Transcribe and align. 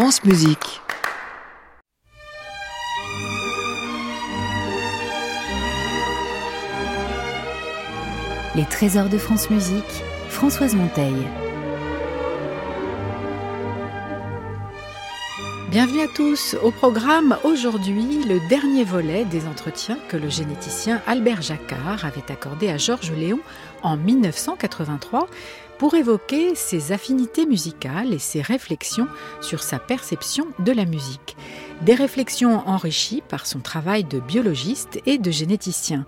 France 0.00 0.22
Musique. 0.22 0.80
Les 8.54 8.64
trésors 8.66 9.08
de 9.08 9.18
France 9.18 9.50
Musique, 9.50 9.82
Françoise 10.28 10.76
Monteil. 10.76 11.16
Bienvenue 15.72 16.02
à 16.02 16.06
tous. 16.14 16.54
Au 16.62 16.70
programme 16.70 17.36
aujourd'hui, 17.42 18.22
le 18.22 18.38
dernier 18.48 18.84
volet 18.84 19.24
des 19.24 19.48
entretiens 19.48 19.98
que 20.08 20.16
le 20.16 20.28
généticien 20.28 21.02
Albert 21.08 21.42
Jacquard 21.42 22.04
avait 22.04 22.30
accordé 22.30 22.68
à 22.68 22.78
Georges 22.78 23.10
Léon 23.10 23.40
en 23.82 23.96
1983 23.96 25.28
pour 25.78 25.94
évoquer 25.94 26.54
ses 26.54 26.92
affinités 26.92 27.46
musicales 27.46 28.12
et 28.12 28.18
ses 28.18 28.42
réflexions 28.42 29.06
sur 29.40 29.62
sa 29.62 29.78
perception 29.78 30.46
de 30.58 30.72
la 30.72 30.84
musique. 30.84 31.36
Des 31.82 31.94
réflexions 31.94 32.66
enrichies 32.68 33.22
par 33.28 33.46
son 33.46 33.60
travail 33.60 34.02
de 34.02 34.18
biologiste 34.18 35.00
et 35.06 35.18
de 35.18 35.30
généticien. 35.30 36.04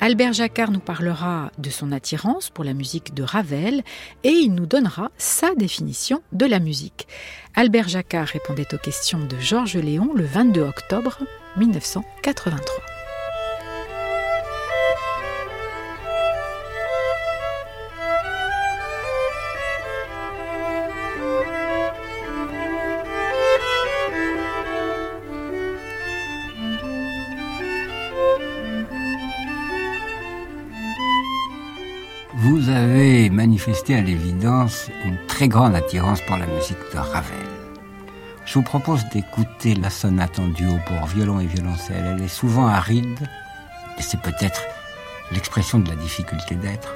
Albert 0.00 0.32
Jacquard 0.32 0.70
nous 0.70 0.80
parlera 0.80 1.52
de 1.58 1.68
son 1.68 1.92
attirance 1.92 2.48
pour 2.48 2.64
la 2.64 2.72
musique 2.72 3.12
de 3.12 3.22
Ravel 3.22 3.82
et 4.24 4.30
il 4.30 4.54
nous 4.54 4.66
donnera 4.66 5.10
sa 5.18 5.54
définition 5.54 6.22
de 6.32 6.46
la 6.46 6.58
musique. 6.58 7.06
Albert 7.54 7.88
Jacquard 7.88 8.28
répondait 8.28 8.74
aux 8.74 8.78
questions 8.78 9.20
de 9.20 9.38
Georges 9.38 9.76
Léon 9.76 10.12
le 10.14 10.24
22 10.24 10.62
octobre 10.62 11.18
1983. 11.58 12.89
À 33.70 34.00
l'évidence 34.00 34.90
une 35.04 35.16
très 35.28 35.46
grande 35.46 35.76
attirance 35.76 36.20
pour 36.22 36.36
la 36.36 36.46
musique 36.46 36.78
de 36.92 36.98
Ravel. 36.98 37.38
Je 38.44 38.54
vous 38.54 38.64
propose 38.64 39.04
d'écouter 39.10 39.76
la 39.76 39.90
sonate 39.90 40.40
en 40.40 40.48
duo 40.48 40.72
pour 40.86 41.06
violon 41.06 41.38
et 41.38 41.46
violoncelle. 41.46 42.04
Elle 42.04 42.22
est 42.24 42.28
souvent 42.28 42.66
aride, 42.66 43.28
et 43.96 44.02
c'est 44.02 44.20
peut-être 44.20 44.62
l'expression 45.30 45.78
de 45.78 45.88
la 45.88 45.94
difficulté 45.94 46.56
d'être. 46.56 46.94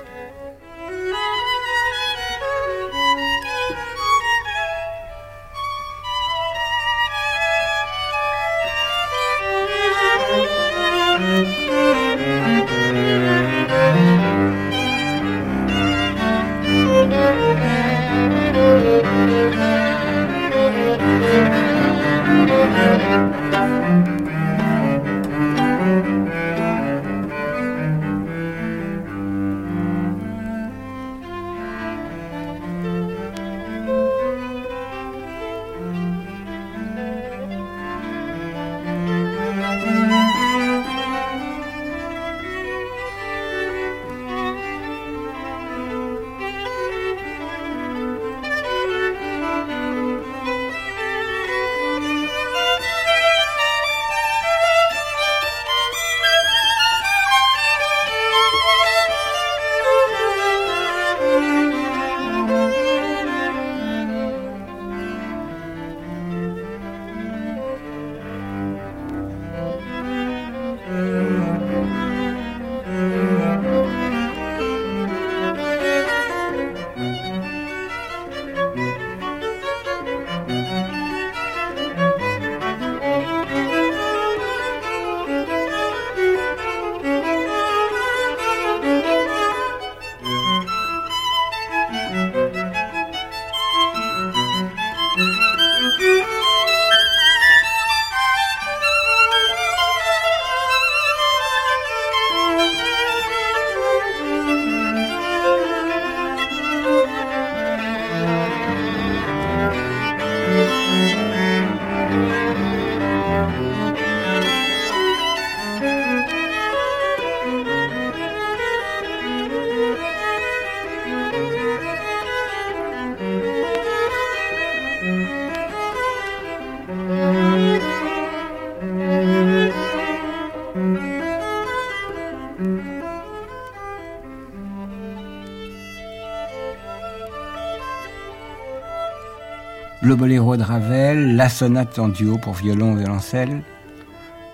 Le 140.05 140.17
boléro 140.17 140.57
de 140.57 140.63
Ravel, 140.63 141.35
la 141.35 141.49
sonate 141.49 141.99
en 141.99 142.09
duo 142.09 142.37
pour 142.37 142.53
violon 142.53 142.95
et 142.95 143.01
violoncelle. 143.01 143.63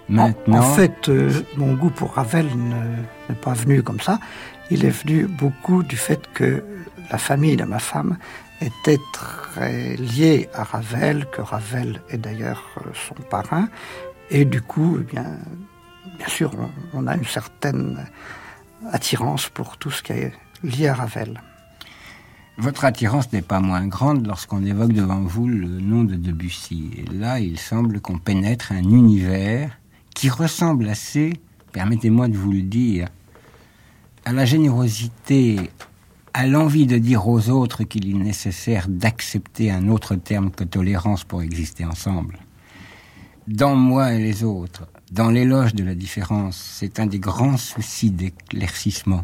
Maintenant... 0.09 0.59
En, 0.59 0.75
fait, 0.75 1.09
euh, 1.09 1.31
mon 1.56 1.75
goût 1.75 1.91
pour 1.91 2.15
Ravel 2.15 2.47
n'est 3.28 3.34
pas 3.34 3.55
venu 3.55 3.83
comme 3.83 4.00
ça. 4.00 4.21
Il 4.71 4.84
est 4.84 4.91
venu 4.91 5.27
beaucoup 5.27 5.83
du 5.83 5.97
fait 5.97 6.21
que 6.33 6.65
la 7.10 7.19
famille 7.19 7.56
de 7.56 7.65
ma 7.65 7.81
femme 7.81 8.16
était 8.60 8.99
très 9.12 9.97
liée 9.97 10.49
à 10.55 10.62
Ravel, 10.62 11.27
que 11.33 11.41
Ravel 11.41 12.00
est 12.10 12.19
d'ailleurs 12.19 12.65
euh, 12.78 12.91
son 13.09 13.21
parrain. 13.28 13.69
Et 14.31 14.44
du 14.44 14.62
coup, 14.62 14.99
eh 15.00 15.05
bien, 15.05 15.27
bien 16.19 16.28
sûr, 16.28 16.53
on 16.94 17.09
a 17.09 17.16
une 17.16 17.25
certaine 17.25 18.06
attirance 18.93 19.49
pour 19.49 19.78
tout 19.78 19.91
ce 19.91 20.03
qui 20.03 20.12
est 20.12 20.33
lié 20.62 20.89
à 20.89 20.94
Ravel. 20.94 21.41
Votre 22.60 22.84
attirance 22.84 23.32
n'est 23.32 23.41
pas 23.41 23.60
moins 23.60 23.87
grande 23.87 24.26
lorsqu'on 24.26 24.62
évoque 24.66 24.93
devant 24.93 25.22
vous 25.22 25.48
le 25.48 25.81
nom 25.81 26.04
de 26.04 26.15
Debussy. 26.15 26.91
Et 26.98 27.10
là, 27.10 27.41
il 27.41 27.59
semble 27.59 28.03
qu'on 28.03 28.18
pénètre 28.18 28.72
un 28.72 28.83
univers 28.83 29.80
qui 30.15 30.28
ressemble 30.28 30.91
assez, 30.91 31.33
permettez-moi 31.72 32.28
de 32.28 32.36
vous 32.36 32.53
le 32.53 32.60
dire, 32.60 33.09
à 34.27 34.34
la 34.34 34.45
générosité, 34.45 35.71
à 36.34 36.47
l'envie 36.47 36.84
de 36.84 36.98
dire 36.98 37.27
aux 37.27 37.48
autres 37.48 37.84
qu'il 37.84 38.10
est 38.10 38.18
nécessaire 38.18 38.89
d'accepter 38.91 39.71
un 39.71 39.89
autre 39.89 40.15
terme 40.15 40.51
que 40.51 40.65
tolérance 40.65 41.24
pour 41.24 41.41
exister 41.41 41.86
ensemble. 41.86 42.41
Dans 43.48 43.74
moi 43.74 44.13
et 44.13 44.18
les 44.18 44.45
autres, 44.45 44.86
dans 45.10 45.30
l'éloge 45.30 45.74
de 45.74 45.83
la 45.83 45.95
différence, 45.95 46.59
c'est 46.78 47.01
un 47.01 47.06
des 47.06 47.21
grands 47.21 47.56
soucis 47.56 48.10
d'éclaircissement 48.10 49.22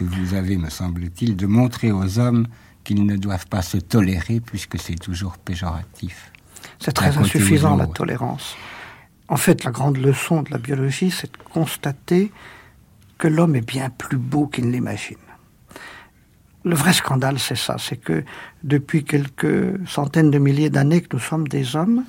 que 0.00 0.04
vous 0.04 0.32
avez, 0.32 0.56
me 0.56 0.70
semble-t-il, 0.70 1.36
de 1.36 1.46
montrer 1.46 1.92
aux 1.92 2.18
hommes 2.18 2.46
qu'ils 2.84 3.04
ne 3.04 3.16
doivent 3.16 3.46
pas 3.46 3.60
se 3.60 3.76
tolérer 3.76 4.40
puisque 4.40 4.78
c'est 4.78 4.94
toujours 4.94 5.36
péjoratif. 5.36 6.32
C'est 6.78 6.92
très 6.92 7.18
insuffisant 7.18 7.76
la 7.76 7.86
tolérance. 7.86 8.56
En 9.28 9.36
fait, 9.36 9.62
la 9.62 9.70
grande 9.70 9.98
leçon 9.98 10.42
de 10.42 10.50
la 10.50 10.56
biologie, 10.56 11.10
c'est 11.10 11.30
de 11.30 11.38
constater 11.52 12.32
que 13.18 13.28
l'homme 13.28 13.54
est 13.56 13.66
bien 13.66 13.90
plus 13.90 14.16
beau 14.16 14.46
qu'il 14.46 14.68
ne 14.68 14.72
l'imagine. 14.72 15.18
le 16.64 16.74
vrai 16.74 16.94
scandale, 16.94 17.38
c'est 17.38 17.56
ça, 17.56 17.76
c'est 17.78 17.98
que 17.98 18.24
depuis 18.64 19.04
quelques 19.04 19.86
centaines 19.86 20.30
de 20.30 20.38
milliers 20.38 20.70
d'années 20.70 21.02
que 21.02 21.14
nous 21.14 21.22
sommes 21.22 21.46
des 21.46 21.76
hommes, 21.76 22.04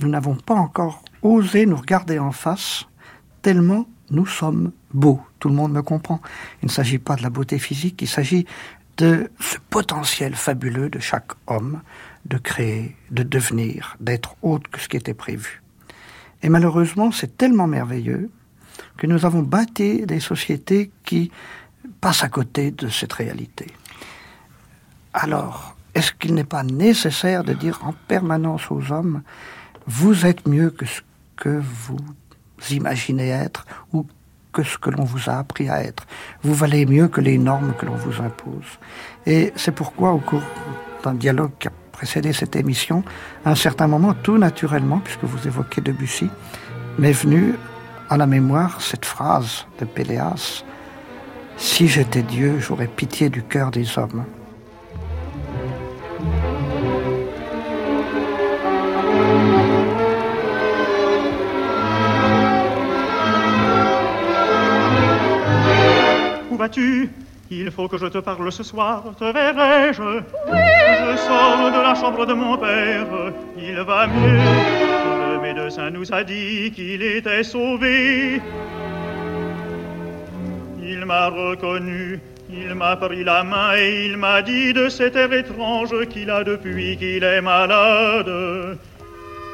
nous 0.00 0.08
n'avons 0.08 0.34
pas 0.34 0.54
encore 0.54 1.02
osé 1.20 1.66
nous 1.66 1.76
regarder 1.76 2.18
en 2.18 2.32
face, 2.32 2.86
tellement 3.42 3.86
nous 4.10 4.26
sommes 4.26 4.72
beaux. 4.94 5.20
Tout 5.40 5.48
le 5.48 5.54
monde 5.54 5.72
me 5.72 5.82
comprend. 5.82 6.20
Il 6.62 6.66
ne 6.66 6.70
s'agit 6.70 6.98
pas 6.98 7.16
de 7.16 7.22
la 7.22 7.30
beauté 7.30 7.58
physique, 7.58 8.00
il 8.02 8.08
s'agit 8.08 8.46
de 8.96 9.30
ce 9.40 9.56
potentiel 9.70 10.34
fabuleux 10.34 10.90
de 10.90 10.98
chaque 10.98 11.32
homme 11.46 11.80
de 12.26 12.38
créer, 12.38 12.96
de 13.10 13.22
devenir, 13.22 13.96
d'être 14.00 14.36
autre 14.42 14.70
que 14.70 14.80
ce 14.80 14.88
qui 14.88 14.96
était 14.96 15.14
prévu. 15.14 15.62
Et 16.42 16.48
malheureusement, 16.48 17.10
c'est 17.10 17.36
tellement 17.36 17.66
merveilleux 17.66 18.30
que 18.96 19.06
nous 19.06 19.24
avons 19.24 19.42
bâti 19.42 20.06
des 20.06 20.20
sociétés 20.20 20.90
qui 21.04 21.30
passent 22.00 22.24
à 22.24 22.28
côté 22.28 22.70
de 22.70 22.88
cette 22.88 23.12
réalité. 23.12 23.66
Alors, 25.12 25.76
est-ce 25.94 26.12
qu'il 26.12 26.34
n'est 26.34 26.44
pas 26.44 26.62
nécessaire 26.62 27.42
de 27.44 27.52
dire 27.52 27.80
en 27.82 27.92
permanence 27.92 28.70
aux 28.70 28.92
hommes, 28.92 29.22
vous 29.86 30.26
êtes 30.26 30.46
mieux 30.46 30.70
que 30.70 30.86
ce 30.86 31.00
que 31.36 31.60
vous 31.60 31.98
imaginez 32.70 33.28
être 33.28 33.66
ou 33.92 34.06
que 34.52 34.62
ce 34.62 34.78
que 34.78 34.90
l'on 34.90 35.04
vous 35.04 35.30
a 35.30 35.34
appris 35.34 35.68
à 35.68 35.82
être. 35.82 36.06
Vous 36.42 36.54
valez 36.54 36.86
mieux 36.86 37.08
que 37.08 37.20
les 37.20 37.38
normes 37.38 37.74
que 37.78 37.86
l'on 37.86 37.94
vous 37.94 38.22
impose. 38.22 38.78
Et 39.26 39.52
c'est 39.56 39.72
pourquoi, 39.74 40.12
au 40.12 40.18
cours 40.18 40.42
d'un 41.02 41.14
dialogue 41.14 41.52
qui 41.58 41.68
a 41.68 41.72
précédé 41.92 42.32
cette 42.32 42.56
émission, 42.56 43.04
à 43.44 43.50
un 43.50 43.54
certain 43.54 43.86
moment, 43.86 44.14
tout 44.14 44.38
naturellement, 44.38 44.98
puisque 44.98 45.24
vous 45.24 45.46
évoquez 45.46 45.80
Debussy, 45.80 46.30
m'est 46.98 47.12
venu 47.12 47.54
à 48.08 48.16
la 48.16 48.26
mémoire 48.26 48.80
cette 48.80 49.04
phrase 49.04 49.66
de 49.78 49.84
Péléas 49.84 50.64
Si 51.56 51.88
j'étais 51.88 52.22
Dieu, 52.22 52.58
j'aurais 52.58 52.88
pitié 52.88 53.28
du 53.28 53.42
cœur 53.42 53.70
des 53.70 53.98
hommes. 53.98 54.24
Vas-tu 66.70 67.10
il 67.50 67.68
faut 67.72 67.88
que 67.88 67.98
je 67.98 68.06
te 68.06 68.18
parle 68.18 68.52
ce 68.52 68.62
soir, 68.62 69.02
te 69.18 69.24
verrai-je? 69.24 70.22
Je 70.46 71.16
sors 71.16 71.72
de 71.76 71.82
la 71.82 71.96
chambre 71.96 72.24
de 72.24 72.32
mon 72.32 72.56
père, 72.56 73.08
il 73.58 73.74
va 73.80 74.06
mieux. 74.06 74.38
Le 75.32 75.40
médecin 75.40 75.90
nous 75.90 76.14
a 76.14 76.22
dit 76.22 76.70
qu'il 76.70 77.02
était 77.02 77.42
sauvé. 77.42 78.40
Il 80.80 81.04
m'a 81.04 81.26
reconnu, 81.26 82.20
il 82.52 82.72
m'a 82.76 82.94
pris 82.94 83.24
la 83.24 83.42
main 83.42 83.74
et 83.76 84.06
il 84.06 84.16
m'a 84.16 84.42
dit 84.42 84.72
de 84.72 84.88
cet 84.88 85.16
air 85.16 85.32
étrange 85.32 86.06
qu'il 86.08 86.30
a 86.30 86.44
depuis 86.44 86.96
qu'il 86.96 87.24
est 87.24 87.40
malade. 87.40 88.78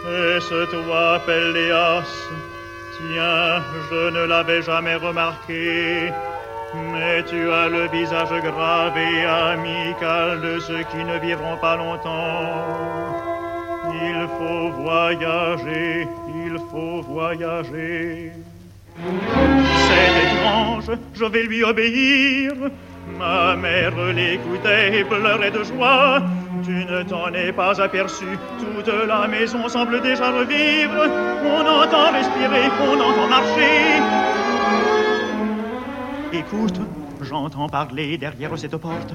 Est-ce 0.06 0.66
toi, 0.70 1.18
Péléas 1.24 2.04
Tiens, 2.98 3.62
je 3.90 4.10
ne 4.10 4.26
l'avais 4.26 4.60
jamais 4.60 4.96
remarqué. 4.96 6.12
Mais 6.74 7.22
tu 7.24 7.50
as 7.50 7.68
le 7.68 7.88
visage 7.88 8.42
grave 8.42 8.96
et 8.98 9.24
amical 9.24 10.40
de 10.40 10.58
ceux 10.60 10.82
qui 10.90 11.04
ne 11.04 11.18
vivront 11.18 11.56
pas 11.60 11.76
longtemps. 11.76 13.26
Il 13.92 14.26
faut 14.38 14.82
voyager, 14.82 16.08
il 16.44 16.58
faut 16.70 17.02
voyager. 17.02 18.32
C'est 19.86 20.24
étrange, 20.24 20.90
je 21.14 21.24
vais 21.24 21.44
lui 21.44 21.62
obéir. 21.62 22.52
Ma 23.18 23.54
mère 23.56 23.94
l'écoutait 24.12 25.00
et 25.00 25.04
pleurait 25.04 25.52
de 25.52 25.62
joie. 25.62 26.20
Tu 26.64 26.72
ne 26.72 27.02
t'en 27.04 27.32
es 27.32 27.52
pas 27.52 27.80
aperçu, 27.80 28.26
toute 28.58 28.92
la 29.06 29.28
maison 29.28 29.68
semble 29.68 30.00
déjà 30.00 30.30
revivre. 30.30 31.06
On 31.44 31.60
entend 31.60 32.10
respirer, 32.12 32.68
on 32.82 33.00
entend 33.00 33.28
marcher. 33.28 34.02
Écoute, 36.32 36.80
j'entends 37.22 37.68
parler 37.68 38.18
derrière 38.18 38.58
cette 38.58 38.76
porte. 38.76 39.14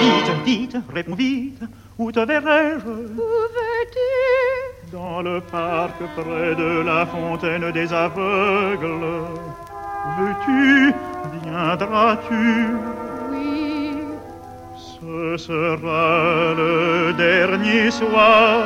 Vite, 0.00 0.44
vite, 0.44 0.76
réponds 0.92 1.14
vite, 1.14 1.60
où 1.98 2.10
te 2.10 2.20
verrai-je 2.20 2.86
Où 2.86 3.40
veux-tu? 3.56 4.90
Dans 4.92 5.20
le 5.22 5.40
parc 5.40 5.96
près 6.16 6.54
de 6.54 6.82
la 6.82 7.06
fontaine 7.06 7.70
des 7.72 7.92
aveugles. 7.92 9.24
Veux-tu, 10.18 10.92
viendras-tu? 11.44 12.66
Oui. 13.30 13.92
Ce 14.76 15.36
sera 15.36 16.54
le 16.56 17.12
dernier 17.16 17.90
soir. 17.90 18.64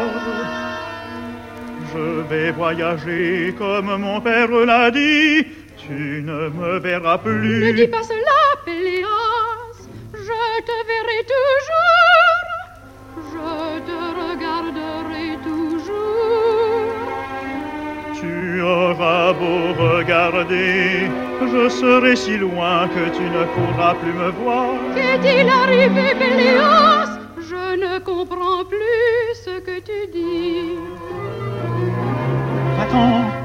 Je 1.93 2.23
vais 2.29 2.51
voyager 2.53 3.55
comme 3.59 3.97
mon 3.97 4.21
père 4.21 4.51
l'a 4.51 4.91
dit. 4.91 5.45
Tu 5.87 6.23
ne 6.25 6.49
me 6.49 6.79
verras 6.79 7.19
plus. 7.19 7.63
Ne 7.63 7.73
dis 7.73 7.87
pas 7.87 8.03
cela, 8.03 8.41
Péléas. 8.65 9.77
Je 10.15 10.63
te 10.69 10.77
verrai 10.91 11.21
toujours. 11.35 12.45
Je 13.35 13.81
te 13.89 13.99
regarderai 14.23 15.29
toujours. 15.43 15.85
Tu 18.19 18.63
auras 18.63 19.35
beau 19.35 19.75
regarder, 19.79 21.11
je 21.53 21.69
serai 21.69 22.17
si 22.17 22.39
loin 22.39 22.89
que 22.89 23.11
tu 23.15 23.23
ne 23.23 23.45
pourras 23.55 23.95
plus 23.97 24.15
me 24.15 24.31
voir. 24.31 24.71
Qu'est-il 24.95 25.49
arrivé, 25.51 26.15
Péléas 26.19 27.19
Je 27.41 27.77
ne 27.85 27.99
comprends 27.99 28.65
plus 28.65 29.35
ce 29.35 29.61
que 29.61 29.81
tu 29.81 30.07
dis. 30.11 30.79
Attends 32.81 33.44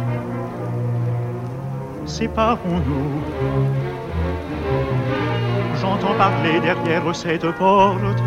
séparons-nous. 2.19 3.21
J'entends 5.79 6.15
parler 6.15 6.59
derrière 6.59 7.15
cette 7.15 7.49
porte. 7.57 8.19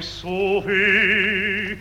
Sauvé 0.00 1.78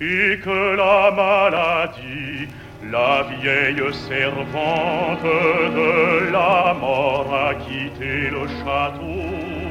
et 0.00 0.38
que 0.38 0.76
la 0.76 1.10
maladie, 1.10 2.48
la 2.90 3.22
vieille 3.22 3.94
servante 4.08 5.22
de 5.22 6.30
la 6.32 6.74
mort 6.74 7.32
a 7.32 7.54
quitté 7.54 8.30
le 8.30 8.46
château. 8.58 9.64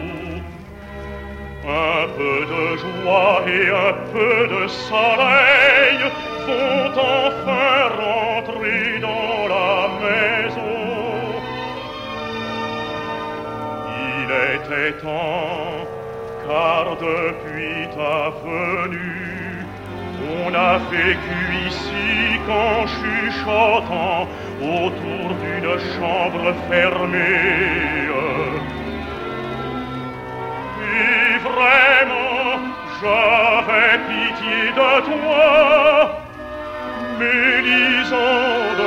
Un 1.65 2.07
peu 2.17 2.37
de 2.53 2.77
joie 2.77 3.41
et 3.47 3.69
un 3.69 3.93
peu 4.11 4.47
de 4.47 4.67
soleil 4.67 5.99
vont 6.45 6.91
enfin 6.91 7.89
rentrer 8.01 8.99
dans 8.99 9.47
la 9.47 9.87
maison. 10.03 10.73
Il 14.23 14.29
était 14.55 14.97
temps 15.01 15.72
car 16.47 16.85
depuis 16.97 17.87
ta 17.95 18.29
venue, 18.43 19.65
on 20.45 20.53
a 20.53 20.77
vécu 20.91 21.39
ici 21.67 22.39
qu'en 22.45 22.85
chuchotant 22.87 24.27
autour 24.61 25.25
d'une 25.41 25.75
chambre 25.93 26.53
fermée. 26.69 27.93
Et 30.95 31.37
vraiment, 31.39 32.59
j'avais 32.99 33.97
pitié 34.09 34.59
de 34.79 34.91
toi, 35.09 35.47
Mélisande. 37.19 38.83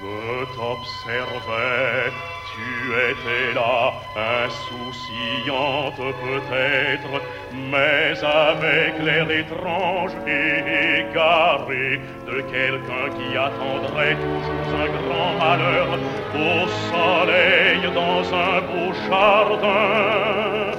Je 0.00 0.44
t'observais, 0.54 2.12
tu 2.54 2.92
étais 3.10 3.54
là, 3.54 3.92
insouciante 4.44 5.96
peut-être, 5.96 7.14
mais 7.70 8.12
avec 8.22 8.98
l'air 9.02 9.30
étrange 9.30 10.12
et 10.26 11.00
égaré 11.00 12.00
de 12.26 12.40
quelqu'un 12.42 13.06
qui 13.16 13.36
attendrait 13.36 14.16
toujours 14.16 14.70
un 14.82 14.88
grand 15.02 15.32
malheur 15.38 15.88
au 16.34 16.68
soleil 16.92 17.80
dans 17.94 18.24
un 18.34 18.60
beau 18.68 18.92
jardin. 19.08 20.78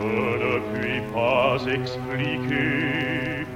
Je 0.00 0.06
ne 0.44 0.54
puis 0.72 1.00
pas 1.14 1.56
expliquer, 1.72 3.46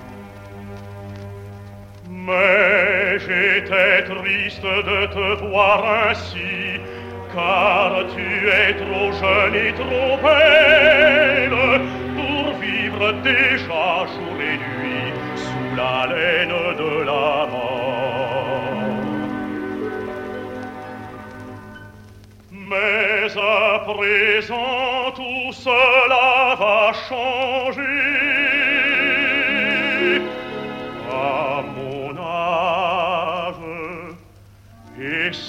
mais 2.09 3.05
j'étais 3.18 4.02
triste 4.04 4.62
de 4.62 5.06
te 5.06 5.44
voir 5.44 6.08
ainsi, 6.08 6.80
car 7.35 8.04
tu 8.14 8.49
es 8.49 8.75
trop 8.75 9.12
jeune 9.12 9.54
et 9.54 9.73
trop 9.73 10.16
belle 10.23 11.80
pour 12.16 12.54
vivre 12.61 13.12
déjà 13.23 14.06
jour 14.12 14.37
et 14.40 14.58
nuit 14.58 15.12
sous 15.35 15.76
la 15.76 16.06
laine 16.06 16.76
de 16.78 17.04
la 17.04 17.46
mort. 17.52 17.87
Mais 22.50 23.30
à 23.38 23.78
présent 23.80 25.12
tout 25.14 25.52
cela 25.52 26.56
va 26.58 26.92
changer. 27.08 28.15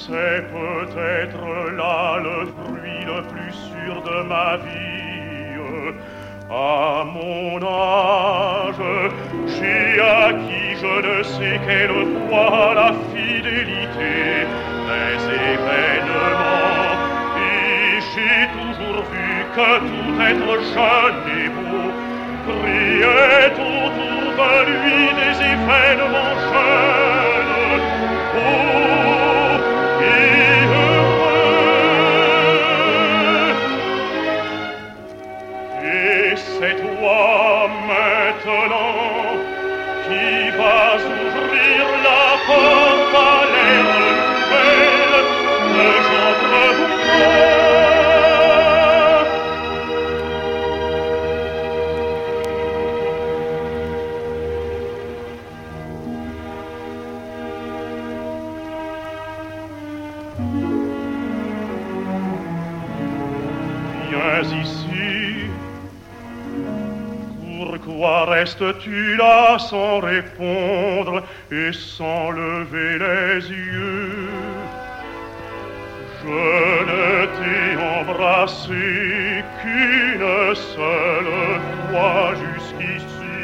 C'est 0.07 0.41
peut-être 0.53 1.71
là 1.75 2.17
le 2.23 2.45
fruit 2.45 3.03
le 3.05 3.21
plus 3.27 3.51
sûr 3.51 4.01
de 4.03 4.23
ma 4.23 4.55
vie. 4.57 4.87
À 6.49 7.03
mon 7.03 7.61
âge, 7.61 8.85
j'ai 9.47 9.99
acquis 9.99 10.67
je 10.81 10.93
ne 11.07 11.23
sais 11.23 11.59
quelle 11.67 12.07
fois 12.29 12.73
la 12.73 12.93
fidélité 13.11 14.15
des 14.87 15.17
événements. 15.51 16.95
Et 17.35 17.99
j'ai 18.11 18.41
toujours 18.57 19.03
vu 19.11 19.29
que 19.55 19.71
tout 19.89 20.13
être 20.31 20.51
jeune 20.73 21.21
et 21.37 21.49
beau 21.49 21.87
criait 22.47 23.51
autour 23.51 24.25
de 24.39 24.53
lui 24.71 25.01
des 25.19 25.35
événements 25.53 26.37
jeunes. 26.53 27.81
beaux 28.33 29.16
Restes-tu 68.39 69.15
là 69.15 69.57
sans 69.57 69.99
répondre 69.99 71.23
et 71.51 71.71
sans 71.73 72.29
lever 72.29 72.99
les 72.99 73.49
yeux 73.49 74.29
Je 76.21 76.83
ne 76.91 77.25
t'ai 77.35 77.65
embrassé 77.99 79.43
qu'une 79.59 80.53
seule 80.53 81.33
fois 81.89 82.35
jusqu'ici, 82.43 83.43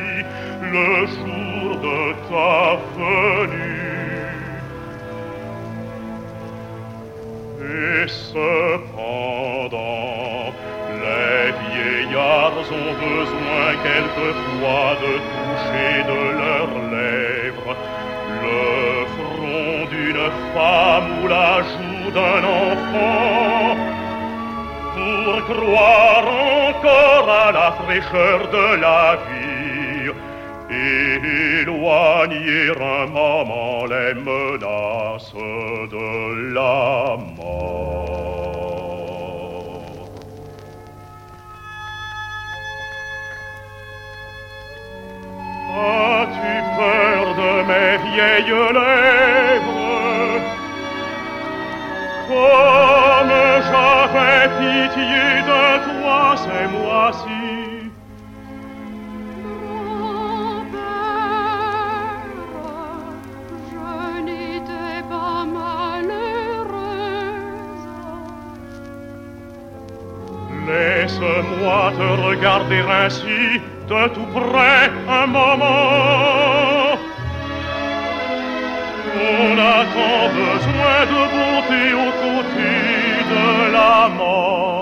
le 0.62 1.08
jour 1.08 1.70
de 1.88 2.00
ta 2.30 2.78
venue. 2.96 3.74
Et 7.64 8.08
cependant, 8.08 8.93
ont 12.74 12.94
besoin 13.08 13.66
quelquefois 13.88 14.90
de 15.04 15.14
toucher 15.32 15.94
de 16.12 16.20
leurs 16.42 16.76
lèvres 16.96 17.76
le 18.44 19.06
front 19.16 19.80
d'une 19.94 20.26
femme 20.54 21.10
ou 21.24 21.28
la 21.28 21.54
joue 21.72 22.12
d'un 22.18 22.44
enfant 22.70 23.76
pour 24.96 25.34
croire 25.50 26.28
encore 26.70 27.30
à 27.30 27.52
la 27.52 27.72
fraîcheur 27.82 28.40
de 28.58 28.66
la 28.82 29.18
vie 29.28 30.12
et 30.70 31.62
éloigner 31.62 32.72
un 32.80 33.06
moment 33.08 33.86
les 33.86 34.14
menaces 34.14 35.34
de 35.92 36.54
la 36.54 37.18
mort. 37.38 38.13
As-tu 45.86 46.54
peur 46.78 47.26
de 47.36 47.52
mes 47.68 47.98
vieilles 48.08 48.74
lèvres? 48.80 50.42
Comme 52.30 53.34
j'avais 53.68 54.48
pitié 54.60 55.28
de 55.50 55.64
toi 55.86 56.36
ces 56.38 56.66
mois-ci. 56.78 57.44
Laisse-moi 70.66 71.92
te 71.98 72.08
regarder 72.28 72.84
ainsi 72.90 73.62
de 73.88 74.08
tout 74.10 74.28
près 74.34 74.92
un 75.10 75.28
moment. 75.28 76.98
On 79.16 79.58
a 79.58 79.78
tant 79.96 80.26
besoin 80.42 81.00
de 81.12 81.22
bonté 81.34 81.84
aux 82.04 82.14
côtés 82.24 83.14
de 83.32 83.72
la 83.74 84.10
mort. 84.18 84.73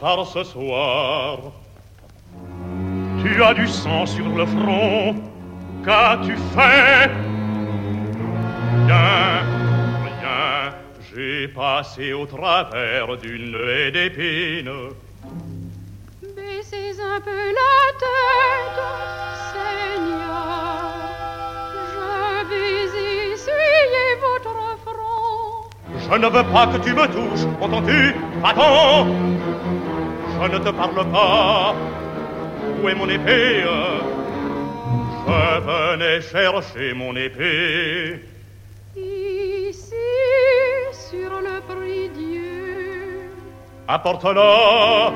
Par 0.00 0.24
ce 0.24 0.44
soir, 0.44 1.38
tu 3.20 3.42
as 3.42 3.52
du 3.52 3.66
sang 3.66 4.06
sur 4.06 4.28
le 4.28 4.46
front. 4.46 5.16
Qu'as-tu 5.84 6.36
fait? 6.54 7.10
Rien, 8.86 9.42
rien. 10.04 10.74
J'ai 11.12 11.48
passé 11.48 12.12
au 12.12 12.26
travers 12.26 13.16
d'une 13.16 13.56
haie 13.56 13.90
d'épines. 13.90 14.70
Baissez 16.36 16.96
un 17.02 17.20
peu 17.20 17.30
la 17.60 17.76
tête, 17.98 18.80
Seigneur. 19.52 20.94
Je 21.90 22.48
vais 22.48 23.32
essuyer 23.32 24.08
votre 24.22 24.54
front. 24.84 25.68
Je 25.96 26.16
ne 26.16 26.28
veux 26.28 26.52
pas 26.52 26.66
que 26.68 26.78
tu 26.84 26.94
me 26.94 27.06
touches, 27.08 27.46
entends-tu? 27.60 28.14
Attends 28.44 29.06
Je 30.40 30.48
ne 30.48 30.58
te 30.58 30.70
parle 30.70 31.10
pas. 31.10 31.74
Où 32.82 32.88
est 32.88 32.94
mon 32.94 33.08
épée? 33.08 33.64
Je 35.26 35.60
venais 35.60 36.20
chercher 36.20 36.94
mon 36.94 37.14
épée. 37.16 38.20
sur 41.10 41.40
le 41.40 41.60
prix 41.66 42.08
Dieu. 42.10 43.30
Apporte-la. 43.88 45.12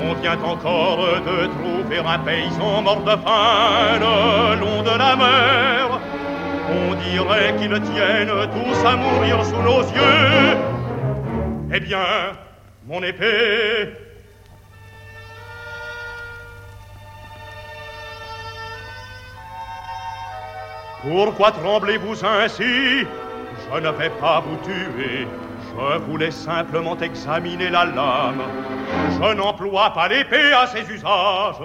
On 0.00 0.14
vient 0.14 0.38
encore 0.44 0.98
de 0.98 1.46
trouver 1.46 1.98
un 1.98 2.18
paysan 2.20 2.82
mort 2.82 3.02
de 3.02 3.10
faim 3.10 3.98
le 3.98 4.60
long 4.60 4.82
de 4.82 4.98
la 4.98 5.16
mer. 5.16 6.00
On 6.70 6.94
dirait 7.10 7.54
qu'ils 7.58 7.80
tiennent 7.80 8.28
tous 8.28 8.86
à 8.86 8.96
mourir 8.96 9.44
sous 9.44 9.62
nos 9.62 9.80
yeux. 9.80 10.77
Eh 11.70 11.80
bien, 11.80 12.32
mon 12.86 13.02
épée, 13.02 13.92
Pourquoi 21.02 21.52
tremblez-vous 21.52 22.24
ainsi? 22.24 23.06
Je 23.72 23.78
ne 23.80 23.90
vais 23.90 24.10
pas 24.10 24.40
vous 24.40 24.56
tuer. 24.64 25.28
Je 25.70 25.98
voulais 25.98 26.30
simplement 26.30 26.98
examiner 26.98 27.70
la 27.70 27.84
lame. 27.84 28.42
Je 29.12 29.34
n'emploie 29.34 29.92
pas 29.94 30.08
l'épée 30.08 30.52
à 30.52 30.66
ses 30.66 30.90
usages. 30.90 31.62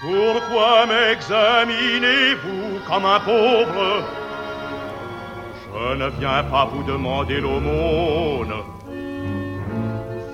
Pourquoi 0.00 0.86
m'examinez-vous 0.86 2.80
comme 2.86 3.04
un 3.04 3.20
pauvre? 3.20 4.02
Je 5.80 5.94
ne 5.94 6.08
viens 6.18 6.42
pas 6.44 6.68
vous 6.72 6.82
demander 6.82 7.40
l'aumône. 7.40 8.52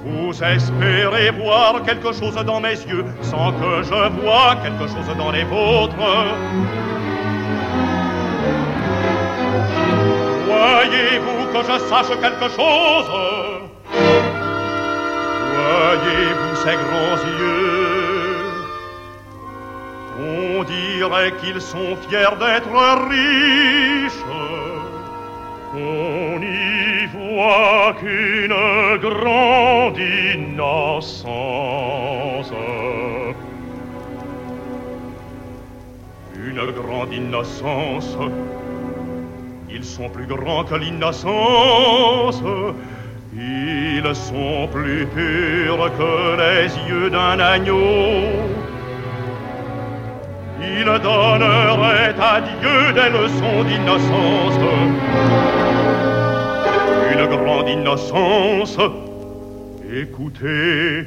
Vous 0.05 0.43
espérez 0.43 1.31
voir 1.31 1.83
quelque 1.85 2.13
chose 2.13 2.35
dans 2.35 2.61
mes 2.61 2.71
yeux 2.71 3.05
sans 3.21 3.53
que 3.53 3.83
je 3.83 4.09
vois 4.21 4.57
quelque 4.63 4.87
chose 4.89 5.17
dans 5.19 5.31
les 5.31 5.45
vôtres. 5.45 5.95
Voyez-vous 10.47 11.47
que 11.53 11.63
je 11.73 11.79
sache 11.89 12.19
quelque 12.21 12.49
chose? 12.49 13.11
Voyez-vous 15.57 16.57
ces 16.65 16.77
grands 16.85 17.21
yeux? 17.39 17.85
On 20.21 20.65
dirait 20.65 21.33
qu'ils 21.41 21.61
sont 21.61 21.97
fiers 22.09 22.37
d'être 22.41 23.09
riches. 23.11 24.64
On 25.75 26.41
y 26.41 27.07
voit 27.07 27.95
qu'une 28.01 28.55
grande 29.01 29.99
innocence. 29.99 31.23
Une 36.37 36.71
grande 36.71 37.13
innocence 37.13 38.17
ils 39.77 39.85
sont 39.85 40.09
plus 40.09 40.27
grands 40.27 40.65
que 40.65 40.77
l'innocence. 40.77 42.43
Ils 43.37 44.15
sont 44.15 44.69
plus 44.73 45.05
purs 45.07 45.91
que 45.99 46.37
les 46.39 46.69
yeux 46.89 47.11
d'un 47.11 47.41
agneau. 47.41 48.64
Ils 50.79 51.01
donneraient 51.03 52.15
à 52.21 52.41
Dieu 52.41 52.93
des 52.93 53.11
leçons 53.11 53.65
d'innocence. 53.65 54.59
Une 57.13 57.27
grande 57.27 57.69
innocence. 57.69 58.79
Écoutez, 59.93 61.07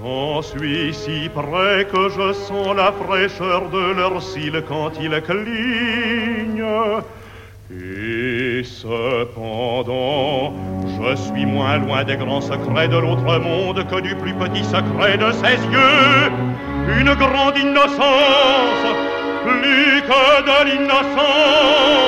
J'en 0.00 0.42
suis 0.42 0.94
si 0.94 1.28
près 1.28 1.84
que 1.92 2.08
je 2.08 2.32
sens 2.32 2.76
la 2.76 2.92
fraîcheur 2.92 3.68
de 3.68 3.94
leurs 3.96 4.22
cils 4.22 4.62
quand 4.68 4.92
ils 5.00 5.20
clignent. 5.22 6.64
Et 7.70 8.62
cependant, 8.62 10.52
je 10.86 11.16
suis 11.16 11.46
moins 11.46 11.78
loin 11.78 12.04
des 12.04 12.16
grands 12.16 12.40
secrets 12.40 12.86
de 12.88 12.96
l'autre 12.96 13.38
monde 13.40 13.84
que 13.90 14.00
du 14.00 14.14
plus 14.14 14.34
petit 14.34 14.64
secret 14.64 15.18
de 15.18 15.32
ses 15.32 15.56
yeux. 15.66 16.30
Une 16.88 17.14
grande 17.14 17.58
innocence, 17.58 18.86
plus 19.44 20.02
que 20.02 20.42
de 20.42 20.64
l'innocence 20.64 21.98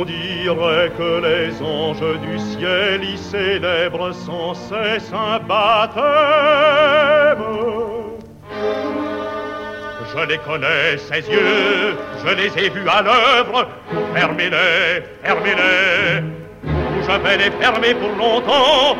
on 0.00 0.04
dirait 0.04 0.90
que 0.96 1.20
les 1.20 1.62
anges 1.62 2.20
du 2.20 2.38
ciel 2.38 3.04
y 3.04 3.16
célèbrent 3.18 4.14
sans 4.14 4.54
cesse 4.54 5.12
un 5.12 5.38
baptême. 5.40 6.02
Je 10.14 10.26
les 10.26 10.38
connais, 10.38 10.98
ces 10.98 11.30
yeux, 11.30 11.96
je 12.24 12.34
les 12.34 12.64
ai 12.64 12.68
vus 12.70 12.88
à 12.88 13.02
l'œuvre. 13.02 13.68
Fermez-les, 14.14 15.02
fermez-les, 15.22 16.22
je 17.02 17.22
vais 17.22 17.36
les 17.36 17.50
fermer 17.50 17.94
pour 17.94 18.10
longtemps. 18.16 18.96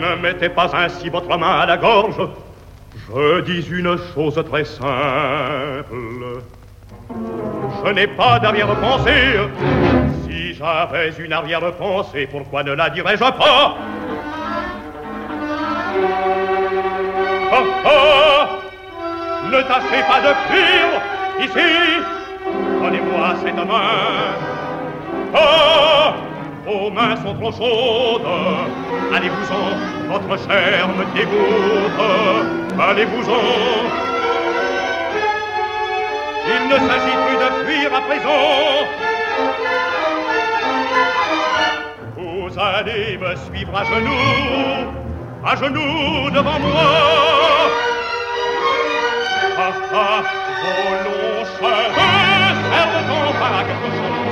Ne 0.00 0.16
mettez 0.20 0.48
pas 0.48 0.70
ainsi 0.74 1.08
votre 1.08 1.36
main 1.38 1.60
à 1.60 1.66
la 1.66 1.76
gorge. 1.76 2.28
Je 3.08 3.40
dis 3.40 3.66
une 3.70 3.96
chose 4.14 4.42
très 4.50 4.64
simple. 4.64 6.42
Je 7.84 7.92
n'ai 7.92 8.06
pas 8.06 8.38
d'arrière-pensée. 8.38 9.38
Si 10.24 10.54
j'avais 10.54 11.12
une 11.18 11.32
arrière-pensée, 11.32 12.28
pourquoi 12.30 12.62
ne 12.62 12.72
la 12.72 12.90
dirais-je 12.90 13.20
pas? 13.20 13.76
Oh, 17.52 17.64
oh 17.86 18.46
Ne 19.46 19.62
tâchez 19.62 20.02
pas 20.08 20.20
de 20.20 20.34
fuir 20.48 20.86
ici. 21.40 22.02
Donnez-moi 22.82 23.34
cette 23.42 23.66
main. 23.66 24.36
Oh 25.34 26.35
vos 26.66 26.90
mains 26.90 27.16
sont 27.22 27.34
trop 27.34 27.52
chaudes. 27.52 28.26
Allez-vous-en, 29.14 30.12
votre 30.12 30.36
chair 30.46 30.88
me 30.88 31.04
dégoûte. 31.14 32.00
Allez-vous-en. 32.78 34.06
Il 36.48 36.62
ne 36.68 36.78
s'agit 36.88 37.16
plus 37.24 37.38
de 37.44 37.48
fuir 37.64 37.94
à 37.94 38.00
présent. 38.02 38.86
Vous 42.16 42.58
allez 42.58 43.18
me 43.18 43.36
suivre 43.36 43.76
à 43.76 43.84
genoux, 43.84 44.92
à 45.44 45.56
genoux 45.56 46.30
devant 46.30 46.58
moi. 46.58 46.86
Ah 49.58 49.72
ah, 49.94 50.22
vos 50.62 50.90
longs 51.04 51.44
cheveux 51.58 51.94
servent 52.70 53.42
à 53.42 54.25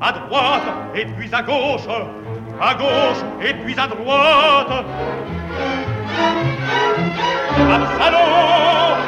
à 0.00 0.12
droite 0.12 0.62
et 0.94 1.04
puis 1.06 1.28
à 1.32 1.42
gauche, 1.42 1.86
à 2.60 2.74
gauche 2.74 3.22
et 3.42 3.54
puis 3.54 3.74
à 3.78 3.86
droite. 3.86 4.84
Absalom 7.58 8.98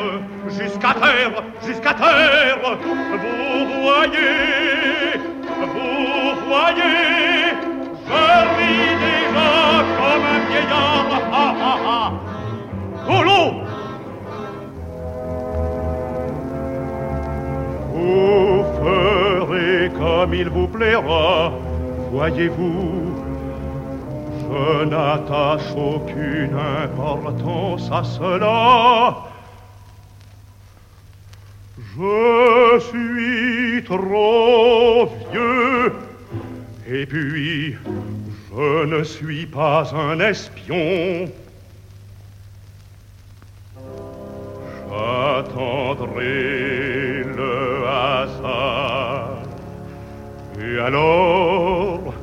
jusqu'à 0.50 0.94
terre, 0.94 1.44
jusqu'à 1.66 1.94
terre. 1.94 2.60
Vous 2.82 3.82
voyez, 3.82 5.18
vous 5.60 6.48
voyez, 6.48 7.56
je 8.08 8.24
ris 8.56 8.96
déjà 9.04 9.50
comme 9.98 10.26
un 10.26 10.40
vieillard. 10.50 11.12
Ah, 11.34 11.54
ah, 11.60 11.78
ah. 11.86 13.67
Vous 18.08 18.64
ferez 18.82 19.92
comme 20.00 20.34
il 20.34 20.50
vous 20.50 20.68
plaira, 20.68 21.52
voyez-vous. 22.12 23.14
Je 24.42 24.86
n'attache 24.86 25.72
aucune 25.76 26.58
importance 26.86 27.90
à 27.92 28.04
cela. 28.06 29.18
Je 31.98 32.80
suis 32.90 33.84
trop 33.84 35.10
vieux. 35.32 35.94
Et 36.90 37.06
puis, 37.06 37.76
je 38.54 38.86
ne 38.86 39.04
suis 39.04 39.46
pas 39.46 39.84
un 39.94 40.18
espion. 40.22 41.30
J'attendrai 44.90 46.97
Et 50.60 50.80
alors, 50.80 52.14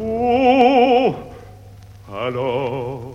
oh, 0.00 1.14
alors, 2.12 3.14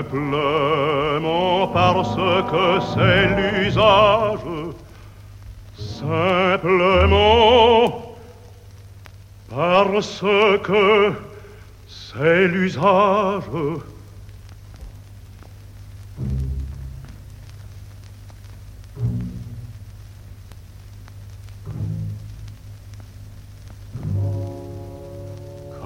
simplement 0.00 1.68
parce 1.68 2.16
que 2.50 2.80
c'est 2.94 3.26
l'usage, 3.36 4.40
simplement 5.76 6.72
Parce 9.50 10.24
que 10.62 11.12
c'est 11.86 12.48
l'usage. 12.48 13.44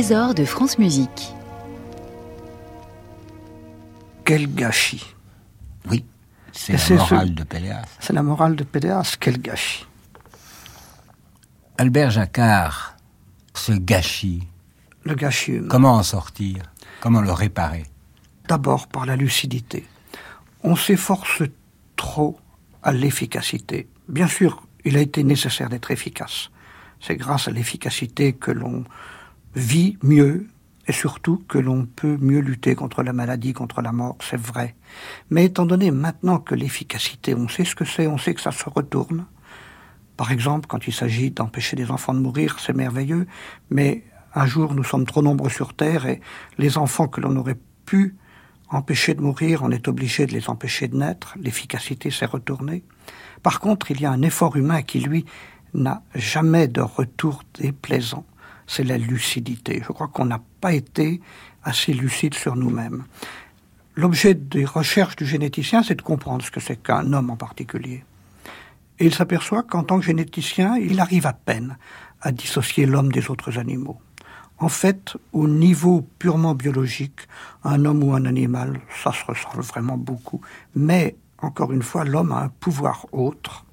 trésors 0.00 0.34
de 0.34 0.46
France 0.46 0.78
Musique. 0.78 1.34
Quel 4.24 4.54
gâchis. 4.54 5.14
Oui, 5.90 6.06
c'est 6.52 6.72
la 6.72 6.96
morale 6.96 7.34
de 7.34 7.44
Péléas. 7.44 7.84
C'est 8.00 8.14
la 8.14 8.22
morale 8.22 8.56
de 8.56 8.64
Péléas, 8.64 9.18
quel 9.20 9.38
gâchis. 9.42 9.86
Albert 11.76 12.12
Jacquard, 12.12 12.96
ce 13.52 13.72
gâchis. 13.72 14.48
Le 15.04 15.14
gâchis 15.14 15.60
Comment 15.68 15.96
en 15.96 16.02
sortir 16.02 16.62
Comment 17.02 17.20
le 17.20 17.32
réparer? 17.32 17.84
D'abord 18.48 18.86
par 18.86 19.04
la 19.04 19.16
lucidité. 19.16 19.86
On 20.62 20.76
s'efforce 20.76 21.42
trop 21.96 22.40
à 22.82 22.92
l'efficacité. 22.92 23.86
Bien 24.08 24.28
sûr, 24.28 24.62
il 24.86 24.96
a 24.96 25.00
été 25.00 25.24
nécessaire 25.24 25.68
d'être 25.68 25.90
efficace. 25.90 26.48
C'est 27.02 27.16
grâce 27.16 27.48
à 27.48 27.50
l'efficacité 27.50 28.32
que 28.32 28.50
l'on 28.50 28.86
vit 29.54 29.96
mieux 30.02 30.46
et 30.86 30.92
surtout 30.92 31.42
que 31.48 31.58
l'on 31.58 31.86
peut 31.86 32.16
mieux 32.20 32.40
lutter 32.40 32.74
contre 32.74 33.02
la 33.02 33.12
maladie, 33.12 33.52
contre 33.52 33.80
la 33.80 33.92
mort, 33.92 34.16
c'est 34.20 34.40
vrai. 34.40 34.74
Mais 35.30 35.44
étant 35.44 35.66
donné 35.66 35.90
maintenant 35.90 36.38
que 36.38 36.54
l'efficacité, 36.54 37.34
on 37.34 37.48
sait 37.48 37.64
ce 37.64 37.74
que 37.74 37.84
c'est, 37.84 38.06
on 38.06 38.18
sait 38.18 38.34
que 38.34 38.40
ça 38.40 38.50
se 38.50 38.68
retourne. 38.68 39.26
Par 40.16 40.32
exemple, 40.32 40.66
quand 40.66 40.86
il 40.86 40.92
s'agit 40.92 41.30
d'empêcher 41.30 41.76
des 41.76 41.90
enfants 41.90 42.14
de 42.14 42.18
mourir, 42.18 42.58
c'est 42.58 42.72
merveilleux, 42.72 43.26
mais 43.70 44.04
un 44.34 44.46
jour 44.46 44.74
nous 44.74 44.84
sommes 44.84 45.06
trop 45.06 45.22
nombreux 45.22 45.50
sur 45.50 45.74
Terre 45.74 46.06
et 46.06 46.20
les 46.58 46.76
enfants 46.76 47.08
que 47.08 47.20
l'on 47.20 47.36
aurait 47.36 47.58
pu 47.86 48.16
empêcher 48.68 49.14
de 49.14 49.20
mourir, 49.20 49.62
on 49.62 49.70
est 49.70 49.88
obligé 49.88 50.26
de 50.26 50.32
les 50.32 50.48
empêcher 50.48 50.88
de 50.88 50.96
naître, 50.96 51.34
l'efficacité 51.40 52.10
s'est 52.10 52.26
retournée. 52.26 52.84
Par 53.42 53.60
contre, 53.60 53.90
il 53.90 54.00
y 54.00 54.06
a 54.06 54.10
un 54.10 54.22
effort 54.22 54.56
humain 54.56 54.82
qui, 54.82 55.00
lui, 55.00 55.24
n'a 55.74 56.02
jamais 56.14 56.68
de 56.68 56.80
retour 56.80 57.42
déplaisant 57.54 58.24
c'est 58.70 58.84
la 58.84 58.98
lucidité. 58.98 59.82
Je 59.84 59.92
crois 59.92 60.06
qu'on 60.06 60.26
n'a 60.26 60.40
pas 60.60 60.72
été 60.72 61.20
assez 61.64 61.92
lucide 61.92 62.34
sur 62.34 62.54
nous-mêmes. 62.54 63.02
L'objet 63.96 64.34
des 64.34 64.64
recherches 64.64 65.16
du 65.16 65.26
généticien, 65.26 65.82
c'est 65.82 65.96
de 65.96 66.02
comprendre 66.02 66.44
ce 66.44 66.52
que 66.52 66.60
c'est 66.60 66.80
qu'un 66.80 67.12
homme 67.12 67.30
en 67.30 67.36
particulier. 67.36 68.04
Et 69.00 69.06
il 69.06 69.12
s'aperçoit 69.12 69.64
qu'en 69.64 69.82
tant 69.82 69.98
que 69.98 70.06
généticien, 70.06 70.76
il 70.76 71.00
arrive 71.00 71.26
à 71.26 71.32
peine 71.32 71.78
à 72.22 72.30
dissocier 72.30 72.86
l'homme 72.86 73.10
des 73.10 73.28
autres 73.28 73.58
animaux. 73.58 73.98
En 74.58 74.68
fait, 74.68 75.16
au 75.32 75.48
niveau 75.48 76.06
purement 76.20 76.54
biologique, 76.54 77.26
un 77.64 77.84
homme 77.84 78.04
ou 78.04 78.14
un 78.14 78.24
animal, 78.24 78.80
ça 79.02 79.10
se 79.10 79.24
ressemble 79.24 79.62
vraiment 79.62 79.96
beaucoup. 79.96 80.42
Mais, 80.76 81.16
encore 81.38 81.72
une 81.72 81.82
fois, 81.82 82.04
l'homme 82.04 82.30
a 82.30 82.42
un 82.42 82.50
pouvoir 82.50 83.06
autre. 83.10 83.64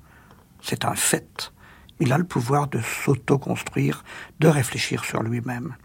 C'est 0.60 0.86
un 0.86 0.96
fait 0.96 1.52
il 2.00 2.14
a 2.14 2.18
le 2.18 2.24
pouvoir 2.24 2.68
de 2.68 2.80
s'auto-construire, 2.80 4.04
de 4.40 4.48
réfléchir 4.48 5.04
sur 5.04 5.24
lui-même. 5.24 5.76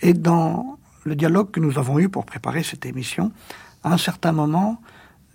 Et 0.00 0.14
dans 0.14 0.78
le 1.04 1.14
dialogue 1.14 1.50
que 1.50 1.60
nous 1.60 1.78
avons 1.78 1.98
eu 1.98 2.08
pour 2.08 2.24
préparer 2.24 2.62
cette 2.62 2.86
émission, 2.86 3.32
à 3.82 3.92
un 3.92 3.98
certain 3.98 4.32
moment, 4.32 4.80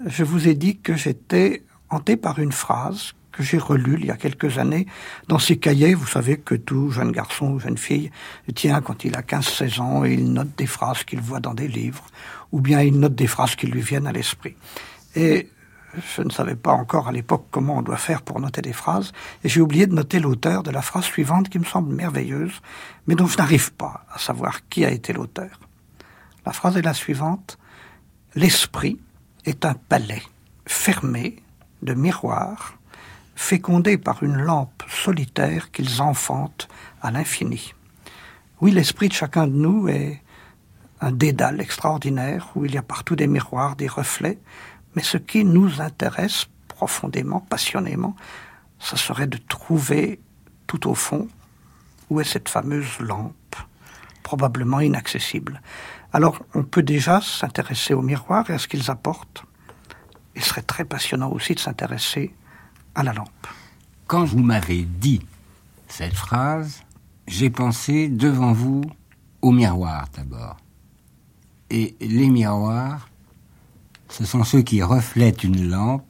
je 0.05 0.23
vous 0.23 0.47
ai 0.47 0.55
dit 0.55 0.77
que 0.77 0.95
j'étais 0.95 1.63
hanté 1.89 2.17
par 2.17 2.39
une 2.39 2.51
phrase 2.51 3.13
que 3.31 3.43
j'ai 3.43 3.57
relue 3.57 3.97
il 3.99 4.05
y 4.05 4.11
a 4.11 4.17
quelques 4.17 4.57
années 4.57 4.85
dans 5.27 5.39
ses 5.39 5.57
cahiers. 5.57 5.93
Vous 5.93 6.07
savez 6.07 6.39
que 6.39 6.55
tout 6.55 6.89
jeune 6.91 7.11
garçon 7.11 7.51
ou 7.51 7.59
jeune 7.59 7.77
fille 7.77 8.11
tient 8.55 8.81
quand 8.81 9.05
il 9.05 9.15
a 9.15 9.21
15-16 9.21 9.79
ans 9.79 10.03
et 10.03 10.13
il 10.13 10.33
note 10.33 10.55
des 10.57 10.65
phrases 10.65 11.03
qu'il 11.03 11.21
voit 11.21 11.39
dans 11.39 11.53
des 11.53 11.67
livres, 11.67 12.05
ou 12.51 12.59
bien 12.59 12.81
il 12.81 12.99
note 12.99 13.15
des 13.15 13.27
phrases 13.27 13.55
qui 13.55 13.67
lui 13.67 13.81
viennent 13.81 14.07
à 14.07 14.11
l'esprit. 14.11 14.55
Et 15.15 15.49
je 15.97 16.21
ne 16.21 16.29
savais 16.29 16.55
pas 16.55 16.71
encore 16.71 17.07
à 17.07 17.11
l'époque 17.11 17.47
comment 17.51 17.77
on 17.77 17.81
doit 17.81 17.97
faire 17.97 18.21
pour 18.21 18.39
noter 18.39 18.61
des 18.61 18.73
phrases, 18.73 19.11
et 19.43 19.49
j'ai 19.49 19.61
oublié 19.61 19.87
de 19.87 19.93
noter 19.93 20.19
l'auteur 20.19 20.63
de 20.63 20.71
la 20.71 20.81
phrase 20.81 21.05
suivante 21.05 21.49
qui 21.49 21.59
me 21.59 21.65
semble 21.65 21.93
merveilleuse, 21.93 22.61
mais 23.07 23.15
dont 23.15 23.27
je 23.27 23.37
n'arrive 23.37 23.73
pas 23.73 24.05
à 24.13 24.19
savoir 24.19 24.67
qui 24.69 24.85
a 24.85 24.91
été 24.91 25.13
l'auteur. 25.13 25.59
La 26.45 26.53
phrase 26.53 26.77
est 26.77 26.81
la 26.81 26.93
suivante. 26.93 27.57
L'esprit 28.35 28.99
est 29.45 29.65
un 29.65 29.73
palais 29.73 30.21
fermé 30.65 31.41
de 31.81 31.93
miroirs, 31.93 32.75
fécondé 33.35 33.97
par 33.97 34.23
une 34.23 34.37
lampe 34.37 34.83
solitaire 34.87 35.71
qu'ils 35.71 36.01
enfantent 36.01 36.67
à 37.01 37.11
l'infini. 37.11 37.73
Oui, 38.61 38.71
l'esprit 38.71 39.07
de 39.07 39.13
chacun 39.13 39.47
de 39.47 39.53
nous 39.53 39.87
est 39.87 40.21
un 41.01 41.11
dédale 41.11 41.61
extraordinaire 41.61 42.49
où 42.55 42.65
il 42.65 42.73
y 42.73 42.77
a 42.77 42.81
partout 42.81 43.15
des 43.15 43.27
miroirs, 43.27 43.75
des 43.75 43.87
reflets, 43.87 44.37
mais 44.99 45.05
ce 45.05 45.15
qui 45.15 45.45
nous 45.45 45.79
intéresse 45.79 46.47
profondément, 46.67 47.39
passionnément, 47.39 48.17
ce 48.79 48.97
serait 48.97 49.27
de 49.27 49.37
trouver 49.37 50.19
tout 50.67 50.89
au 50.89 50.93
fond 50.93 51.29
où 52.09 52.19
est 52.19 52.25
cette 52.25 52.49
fameuse 52.49 52.99
lampe, 52.99 53.55
probablement 54.23 54.81
inaccessible. 54.81 55.61
Alors 56.11 56.43
on 56.53 56.63
peut 56.63 56.83
déjà 56.83 57.21
s'intéresser 57.21 57.93
aux 57.93 58.01
miroirs 58.01 58.49
et 58.49 58.53
à 58.55 58.59
ce 58.59 58.67
qu'ils 58.67 58.91
apportent. 58.91 59.45
Il 60.35 60.43
serait 60.43 60.63
très 60.63 60.83
passionnant 60.83 61.31
aussi 61.31 61.55
de 61.55 61.61
s'intéresser 61.61 62.35
à 62.93 63.01
la 63.01 63.13
lampe. 63.13 63.47
Quand 64.05 64.25
vous 64.25 64.43
m'avez 64.43 64.81
dit 64.81 65.25
cette 65.87 66.13
phrase, 66.13 66.83
j'ai 67.25 67.49
pensé 67.49 68.09
devant 68.09 68.51
vous 68.51 68.81
aux 69.41 69.53
miroirs 69.53 70.09
d'abord. 70.13 70.57
Et 71.69 71.95
les 72.01 72.29
miroirs, 72.29 73.08
ce 74.09 74.25
sont 74.25 74.43
ceux 74.43 74.61
qui 74.61 74.81
reflètent 74.81 75.43
une 75.43 75.69
lampe, 75.69 76.03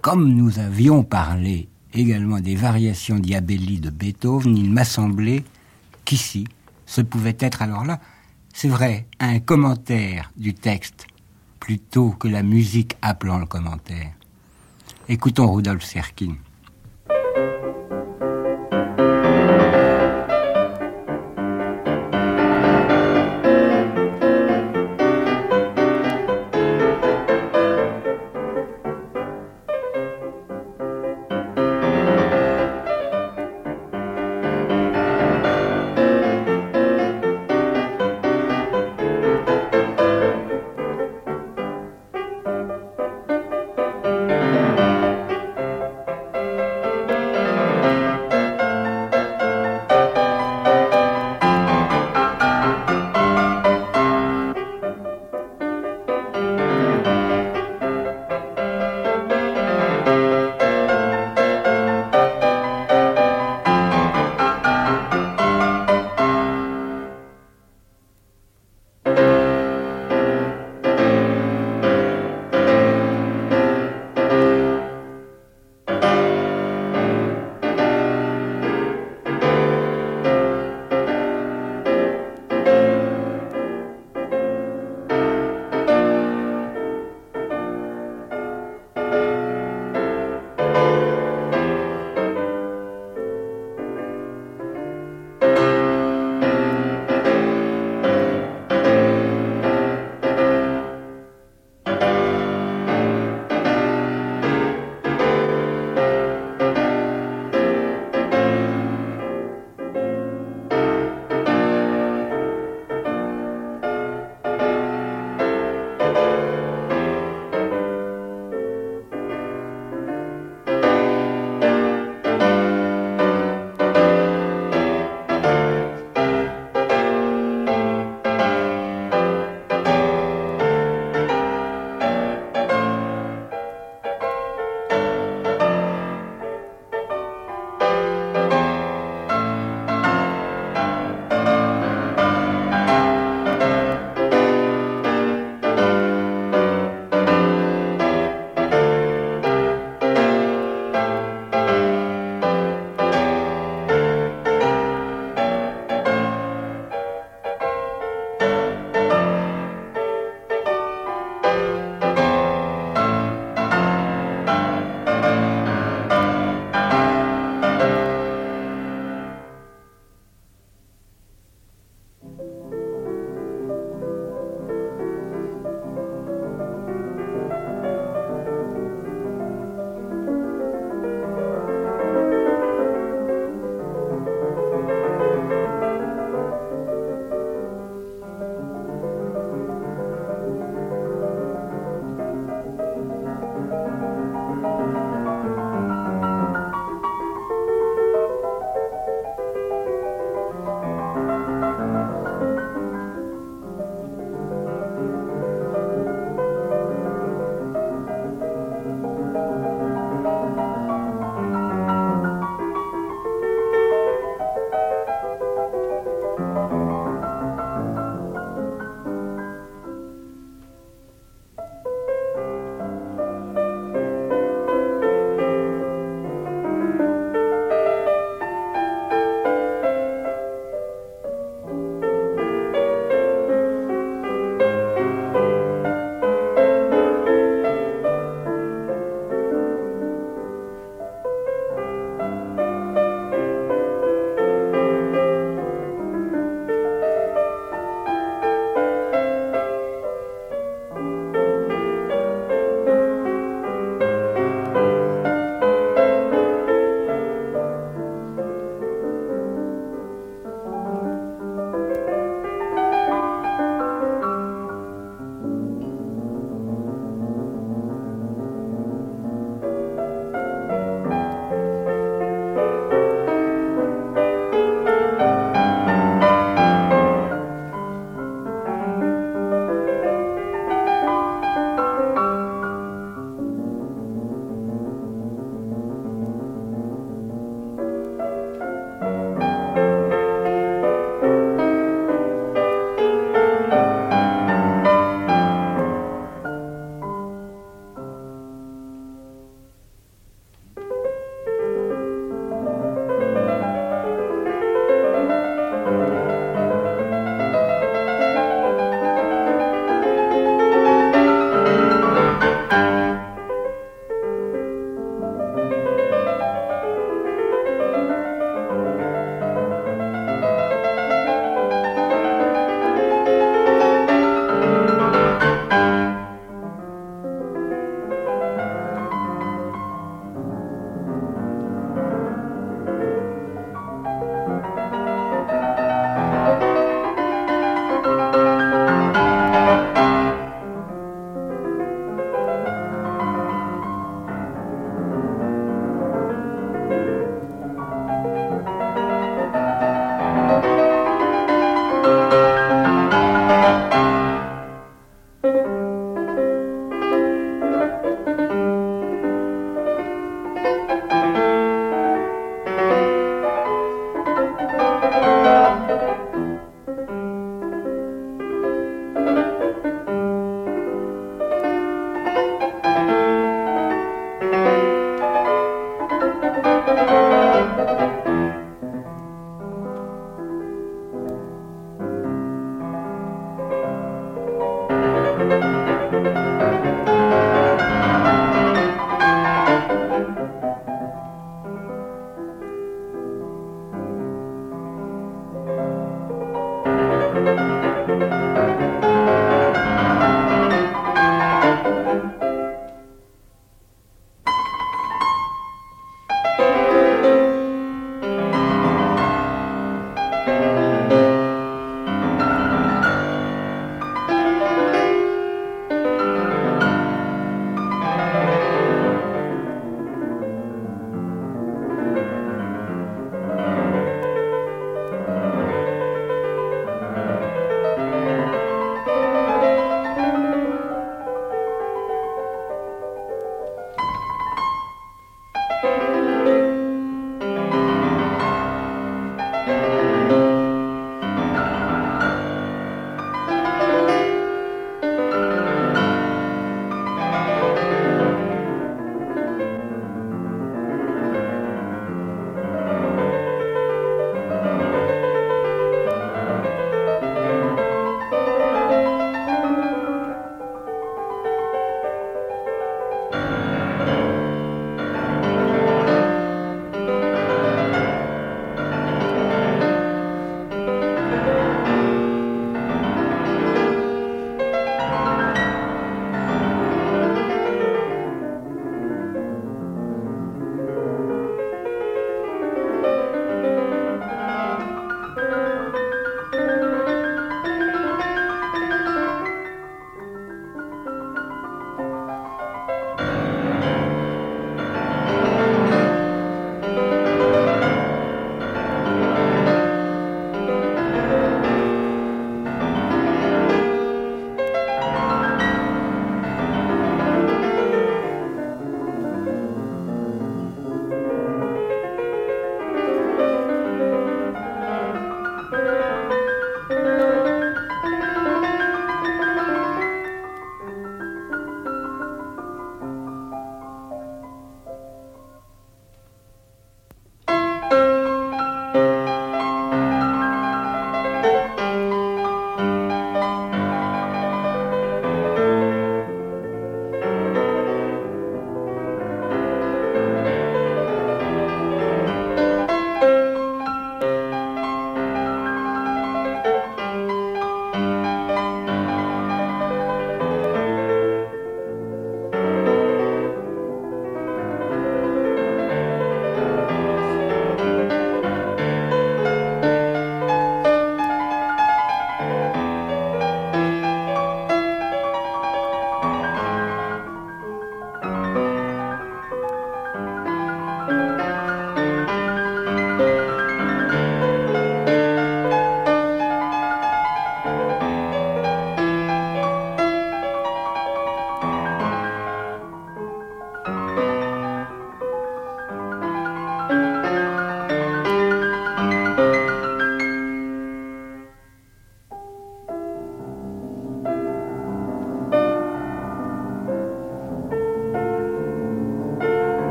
comme 0.00 0.32
nous 0.34 0.58
avions 0.58 1.02
parlé 1.02 1.68
également 1.94 2.40
des 2.40 2.56
variations 2.56 3.18
diabelli 3.18 3.80
de 3.80 3.90
Beethoven, 3.90 4.56
il 4.56 4.70
m'a 4.70 4.84
semblé 4.84 5.44
qu'ici, 6.04 6.46
ce 6.86 7.00
pouvait 7.00 7.36
être 7.38 7.62
alors 7.62 7.84
là, 7.84 8.00
c'est 8.54 8.68
vrai, 8.68 9.06
un 9.18 9.40
commentaire 9.40 10.30
du 10.36 10.54
texte, 10.54 11.06
plutôt 11.58 12.10
que 12.10 12.28
la 12.28 12.42
musique 12.42 12.96
appelant 13.02 13.38
le 13.38 13.46
commentaire. 13.46 14.12
Écoutons 15.08 15.50
Rudolf 15.50 15.84
Serkin. 15.84 16.34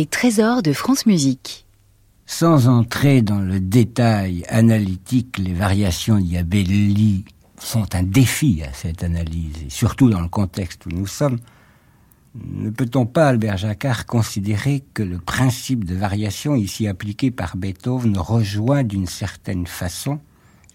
Les 0.00 0.06
trésors 0.06 0.62
de 0.62 0.72
France 0.72 1.04
Musique. 1.04 1.66
Sans 2.24 2.68
entrer 2.68 3.20
dans 3.20 3.40
le 3.40 3.60
détail 3.60 4.46
analytique, 4.48 5.36
les 5.36 5.52
variations 5.52 6.16
d'Iabelli 6.16 7.26
sont 7.58 7.94
un 7.94 8.02
défi 8.02 8.62
à 8.66 8.72
cette 8.72 9.04
analyse, 9.04 9.62
et 9.66 9.68
surtout 9.68 10.08
dans 10.08 10.22
le 10.22 10.30
contexte 10.30 10.86
où 10.86 10.88
nous 10.88 11.06
sommes. 11.06 11.38
Ne 12.34 12.70
peut-on 12.70 13.04
pas, 13.04 13.28
Albert 13.28 13.58
Jacquard, 13.58 14.06
considérer 14.06 14.82
que 14.94 15.02
le 15.02 15.18
principe 15.18 15.84
de 15.84 15.94
variation 15.94 16.54
ici 16.54 16.88
appliqué 16.88 17.30
par 17.30 17.58
Beethoven 17.58 18.16
rejoint 18.16 18.84
d'une 18.84 19.06
certaine 19.06 19.66
façon 19.66 20.18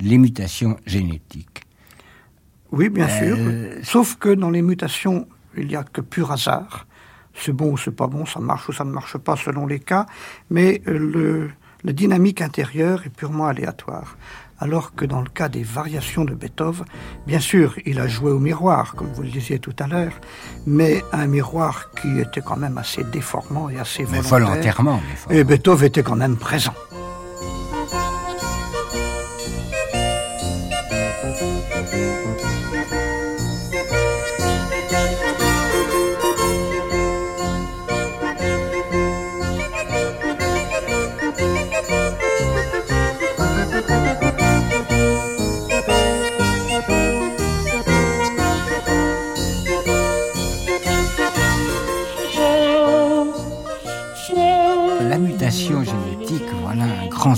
les 0.02 0.20
mutations 0.20 0.78
génétiques 0.86 1.64
Oui, 2.72 2.90
bien 2.90 3.08
sûr. 3.08 3.38
Euh, 3.40 3.80
Sauf 3.82 4.18
que 4.18 4.30
dans 4.30 4.52
les 4.52 4.62
mutations, 4.62 5.28
il 5.58 5.66
n'y 5.66 5.76
a 5.76 5.84
que 5.84 6.02
pur 6.02 6.32
hasard. 6.32 6.86
C'est 7.38 7.54
bon 7.54 7.72
ou 7.72 7.78
c'est 7.78 7.96
pas 7.96 8.08
bon, 8.08 8.26
ça 8.26 8.40
marche 8.40 8.70
ou 8.70 8.74
ça 8.74 8.84
ne 8.86 8.92
marche 8.92 9.18
pas 9.18 9.36
selon 9.36 9.68
les 9.68 9.80
cas, 9.80 10.06
mais 10.50 10.82
euh, 10.88 10.98
le, 10.98 11.50
la 11.84 11.94
dynamique 11.94 12.42
intérieure 12.42 13.04
est 13.06 13.10
purement 13.10 13.48
aléatoire 13.48 14.16
alors 14.60 14.96
que 14.96 15.06
dans 15.06 15.22
le 15.22 15.30
cas 15.30 15.50
des 15.50 15.64
variations 15.64 16.24
de 16.24 16.34
Beethoven, 16.34 16.86
bien 17.28 17.40
sûr, 17.40 17.76
il 17.86 18.00
a 18.00 18.08
joué 18.08 18.32
au 18.32 18.40
miroir, 18.40 18.96
comme 18.96 19.12
vous 19.14 19.24
le 19.24 19.30
disiez 19.30 19.60
tout 19.60 19.76
à 19.80 19.88
l'heure, 19.88 20.14
mais 20.66 21.04
un 21.12 21.28
miroir 21.28 21.92
qui 22.02 22.20
était 22.20 22.42
quand 22.42 22.58
même 22.58 22.78
assez 22.78 23.04
déformant 23.04 23.70
et 23.70 23.80
assez 23.80 24.04
volontaire. 24.04 24.24
Mais 24.24 24.46
volontairement. 24.46 25.02
Et 25.30 25.44
Beethoven 25.44 25.88
était 25.88 26.04
quand 26.04 26.16
même 26.16 26.38
présent. 26.38 26.74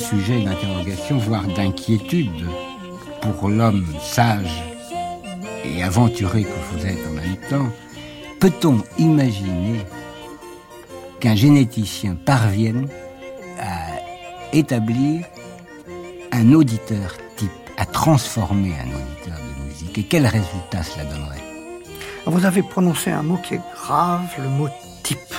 Sujet 0.09 0.41
d'interrogation, 0.41 1.17
voire 1.17 1.47
d'inquiétude 1.47 2.45
pour 3.21 3.49
l'homme 3.49 3.85
sage 4.01 4.63
et 5.65 5.83
aventuré 5.83 6.43
que 6.43 6.59
vous 6.71 6.85
êtes 6.85 7.05
en 7.07 7.11
même 7.11 7.37
temps. 7.49 7.69
Peut-on 8.39 8.83
imaginer 8.97 9.81
qu'un 11.19 11.35
généticien 11.35 12.15
parvienne 12.15 12.87
à 13.59 14.55
établir 14.55 15.25
un 16.31 16.53
auditeur 16.53 17.17
type, 17.35 17.49
à 17.77 17.85
transformer 17.85 18.73
un 18.73 18.89
auditeur 18.95 19.37
de 19.37 19.65
musique? 19.65 19.97
Et 19.97 20.03
quel 20.03 20.25
résultat 20.25 20.83
cela 20.83 21.03
donnerait? 21.05 21.43
Vous 22.25 22.45
avez 22.45 22.61
prononcé 22.61 23.11
un 23.11 23.23
mot 23.23 23.37
qui 23.37 23.55
est 23.55 23.61
grave, 23.73 24.29
le 24.41 24.49
mot 24.49 24.69
type. 25.03 25.33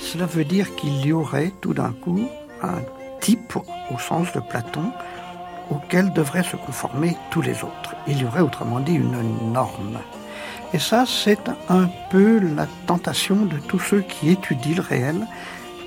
Cela 0.00 0.26
veut 0.26 0.44
dire 0.44 0.74
qu'il 0.74 1.04
y 1.04 1.12
aurait 1.12 1.52
tout 1.60 1.74
d'un 1.74 1.92
coup 1.92 2.26
un 2.62 2.80
type 3.24 3.56
au 3.90 3.98
sens 3.98 4.30
de 4.34 4.40
Platon 4.40 4.92
auquel 5.70 6.12
devraient 6.12 6.42
se 6.42 6.56
conformer 6.56 7.16
tous 7.30 7.40
les 7.40 7.64
autres. 7.64 7.96
Il 8.06 8.20
y 8.20 8.24
aurait 8.26 8.42
autrement 8.42 8.80
dit 8.80 8.96
une 8.96 9.50
norme. 9.50 9.98
Et 10.74 10.78
ça, 10.78 11.04
c'est 11.06 11.48
un 11.70 11.88
peu 12.10 12.38
la 12.38 12.66
tentation 12.86 13.36
de 13.46 13.56
tous 13.56 13.78
ceux 13.78 14.02
qui 14.02 14.28
étudient 14.28 14.76
le 14.76 14.82
réel 14.82 15.26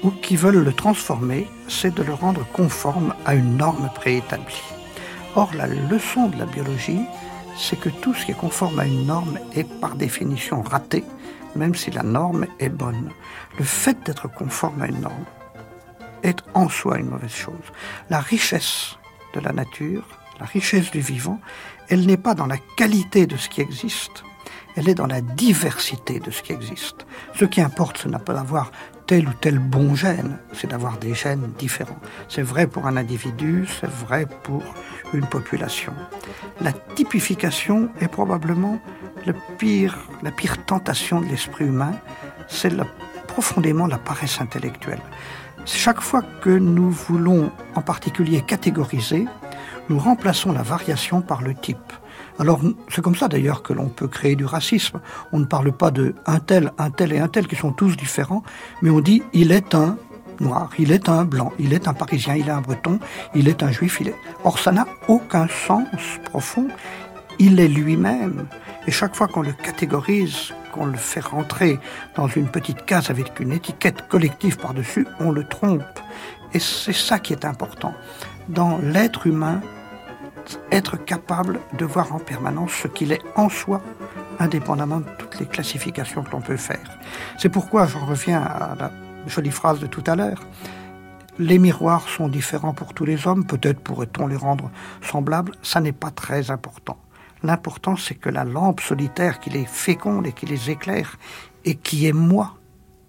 ou 0.04 0.10
qui 0.10 0.36
veulent 0.36 0.64
le 0.64 0.74
transformer, 0.74 1.48
c'est 1.68 1.94
de 1.94 2.02
le 2.02 2.14
rendre 2.14 2.44
conforme 2.54 3.14
à 3.26 3.36
une 3.36 3.58
norme 3.58 3.90
préétablie. 3.94 4.64
Or, 5.36 5.52
la 5.56 5.68
leçon 5.68 6.30
de 6.30 6.40
la 6.40 6.46
biologie, 6.46 7.02
c'est 7.56 7.80
que 7.80 7.90
tout 7.90 8.16
ce 8.16 8.26
qui 8.26 8.32
est 8.32 8.42
conforme 8.46 8.80
à 8.80 8.86
une 8.86 9.06
norme 9.06 9.38
est 9.56 9.70
par 9.80 9.96
définition 9.96 10.64
raté, 10.64 11.04
même 11.56 11.76
si 11.76 11.92
la 11.92 12.04
norme 12.04 12.48
est 12.60 12.70
bonne. 12.70 13.12
Le 13.60 13.64
fait 13.64 13.98
d'être 14.06 14.28
conforme 14.28 14.82
à 14.82 14.88
une 14.88 15.02
norme, 15.02 15.26
est 16.24 16.40
en 16.54 16.70
soi 16.70 16.98
une 16.98 17.10
mauvaise 17.10 17.34
chose. 17.34 17.54
La 18.10 18.20
richesse 18.20 18.98
de 19.34 19.40
la 19.40 19.52
nature, 19.52 20.04
la 20.40 20.46
richesse 20.46 20.92
du 20.92 21.00
vivant, 21.00 21.40
elle 21.90 22.06
n'est 22.06 22.18
pas 22.18 22.34
dans 22.34 22.48
la 22.48 22.58
qualité 22.76 23.28
de 23.28 23.38
ce 23.38 23.50
qui 23.50 23.62
existe, 23.62 24.24
elle 24.76 24.90
est 24.90 24.96
dans 24.96 25.08
la 25.08 25.22
diversité 25.22 26.20
de 26.20 26.30
ce 26.30 26.44
qui 26.44 26.54
existe. 26.54 27.08
Ce 27.34 27.46
qui 27.46 27.62
importe, 27.62 27.98
ce 27.98 28.08
n'est 28.08 28.20
pas 28.20 28.34
d'avoir 28.34 28.72
tel 29.08 29.28
ou 29.28 29.34
tel 29.34 29.58
bon 29.58 29.96
gène, 29.96 30.38
c'est 30.54 30.68
d'avoir 30.68 30.98
des 30.98 31.16
gènes 31.16 31.52
différents. 31.58 32.00
C'est 32.30 32.44
vrai 32.44 32.68
pour 32.68 32.86
un 32.86 32.98
individu, 32.98 33.66
c'est 33.80 33.90
vrai 33.90 34.28
pour 34.44 34.64
une 35.14 35.26
population. 35.26 35.94
La 36.62 36.74
typification 36.74 37.90
est 38.02 38.08
probablement 38.08 38.80
la 39.26 39.34
pire 39.58 39.98
tentation 40.66 41.22
de 41.22 41.26
l'esprit 41.26 41.66
humain, 41.66 41.94
c'est 42.48 42.74
profondément 43.28 43.88
la 43.88 43.98
paresse 43.98 44.42
intellectuelle. 44.42 45.02
Chaque 45.68 46.00
fois 46.00 46.24
que 46.42 46.50
nous 46.50 46.90
voulons 46.90 47.52
en 47.76 47.82
particulier 47.82 48.42
catégoriser, 48.42 49.26
nous 49.90 50.00
remplaçons 50.00 50.54
la 50.54 50.64
variation 50.64 51.22
par 51.22 51.42
le 51.42 51.54
type. 51.54 51.92
Alors 52.40 52.62
c'est 52.88 53.02
comme 53.02 53.18
ça 53.18 53.28
d'ailleurs 53.28 53.64
que 53.64 53.74
l'on 53.74 53.90
peut 53.90 54.08
créer 54.08 54.38
du 54.38 54.46
racisme. 54.46 55.02
On 55.34 55.40
ne 55.40 55.46
parle 55.46 55.74
pas 55.74 55.92
de 55.92 56.16
un 56.26 56.40
tel, 56.40 56.72
un 56.78 56.90
tel 56.90 57.12
et 57.12 57.20
un 57.20 57.28
tel 57.28 57.48
qui 57.48 57.58
sont 57.58 57.74
tous 57.74 57.98
différents, 57.98 58.44
mais 58.82 58.90
on 58.90 59.02
dit 59.02 59.22
il 59.34 59.52
est 59.52 59.76
un 59.76 59.98
noir, 60.40 60.70
il 60.80 60.92
est 60.94 61.10
un 61.10 61.26
blanc, 61.26 61.52
il 61.60 61.74
est 61.74 61.90
un 61.90 61.94
parisien, 61.94 62.36
il 62.36 62.48
est 62.48 62.52
un 62.52 62.62
breton, 62.62 63.00
il 63.36 63.50
est 63.50 63.62
un 63.62 63.72
juif, 63.72 64.00
il 64.00 64.08
est... 64.08 64.16
Or 64.46 64.60
ça 64.60 64.72
n'a 64.72 64.88
aucun 65.10 65.48
sens 65.50 65.88
profond. 66.24 66.70
Il 67.40 67.60
est 67.60 67.68
lui-même. 67.68 68.48
Et 68.88 68.92
chaque 68.92 69.16
fois 69.16 69.28
qu'on 69.28 69.42
le 69.42 69.52
catégorise 69.52 70.54
on 70.78 70.86
le 70.86 70.98
fait 70.98 71.20
rentrer 71.20 71.80
dans 72.16 72.28
une 72.28 72.48
petite 72.48 72.86
case 72.86 73.10
avec 73.10 73.40
une 73.40 73.52
étiquette 73.52 74.08
collective 74.08 74.58
par-dessus, 74.58 75.08
on 75.20 75.32
le 75.32 75.44
trompe. 75.44 75.84
Et 76.54 76.60
c'est 76.60 76.94
ça 76.94 77.20
qui 77.20 77.34
est 77.34 77.46
important. 77.46 77.94
Dans 78.48 78.78
l'être 78.78 79.28
humain, 79.28 79.62
être 80.72 80.98
capable 80.98 81.60
de 81.78 81.86
voir 81.86 82.14
en 82.14 82.20
permanence 82.20 82.72
ce 82.72 82.88
qu'il 82.88 83.12
est 83.12 83.22
en 83.36 83.50
soi, 83.50 83.82
indépendamment 84.40 85.00
de 85.00 85.10
toutes 85.18 85.40
les 85.40 85.46
classifications 85.46 86.24
que 86.24 86.32
l'on 86.32 86.42
peut 86.42 86.58
faire. 86.58 86.98
C'est 87.38 87.50
pourquoi 87.50 87.86
j'en 87.88 88.06
reviens 88.06 88.42
à 88.42 88.76
la 88.76 88.92
jolie 89.28 89.52
phrase 89.52 89.80
de 89.80 89.88
tout 89.88 90.04
à 90.08 90.16
l'heure. 90.16 90.42
Les 91.40 91.60
miroirs 91.60 92.08
sont 92.08 92.30
différents 92.30 92.74
pour 92.74 92.94
tous 92.94 93.06
les 93.06 93.28
hommes, 93.28 93.46
peut-être 93.46 93.80
pourrait-on 93.80 94.26
les 94.28 94.36
rendre 94.36 94.72
semblables, 95.02 95.52
ça 95.62 95.82
n'est 95.82 95.92
pas 95.92 96.10
très 96.10 96.50
important. 96.50 96.98
L'important, 97.48 97.96
c'est 97.96 98.16
que 98.16 98.28
la 98.28 98.44
lampe 98.44 98.82
solitaire 98.82 99.40
qui 99.40 99.50
les 99.50 99.66
féconde 99.66 100.28
et 100.28 100.34
qui 100.34 100.46
les 100.46 100.70
éclaire, 100.70 101.18
et 101.64 101.76
qui 101.76 102.06
est 102.06 102.12
moi, 102.12 102.58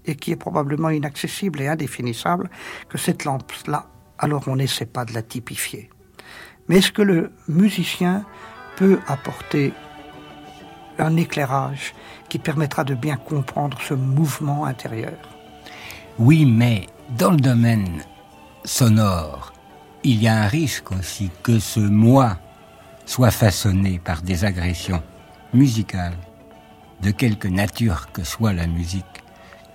et 0.05 0.14
qui 0.14 0.30
est 0.30 0.36
probablement 0.36 0.91
inaccessible 0.91 1.61
et 1.61 1.66
indéfinissable, 1.66 2.49
que 2.89 2.99
cette 2.99 3.24
lampe-là, 3.24 3.89
alors 4.16 4.45
on 4.47 4.55
n'essaie 4.55 4.86
pas 4.86 5.05
de 5.05 5.12
la 5.12 5.22
typifier. 5.22 5.91
Mais 6.68 6.76
est-ce 6.78 6.93
que 6.93 7.03
le 7.03 7.32
musicien 7.49 8.24
peut 8.76 9.01
apporter 9.09 9.72
un 11.01 11.16
éclairage 11.16 11.93
qui 12.28 12.39
permettra 12.39 12.84
de 12.84 12.95
bien 12.95 13.16
comprendre 13.16 13.80
ce 13.80 13.95
mouvement 13.95 14.66
intérieur? 14.66 15.18
Oui, 16.20 16.45
mais 16.45 16.86
dans 17.18 17.32
le 17.32 17.39
domaine 17.39 18.05
sonore, 18.64 19.53
il 20.05 20.22
y 20.22 20.28
a 20.28 20.45
un 20.45 20.47
risque 20.47 20.93
aussi 20.93 21.28
que 21.43 21.59
ce 21.59 21.80
moi 21.80 22.39
soit 23.09 23.30
façonné 23.30 23.98
par 23.98 24.20
des 24.20 24.44
agressions 24.44 25.02
musicales, 25.54 26.18
de 27.00 27.11
quelque 27.11 27.48
nature 27.48 28.12
que 28.12 28.22
soit 28.22 28.52
la 28.52 28.66
musique. 28.66 29.06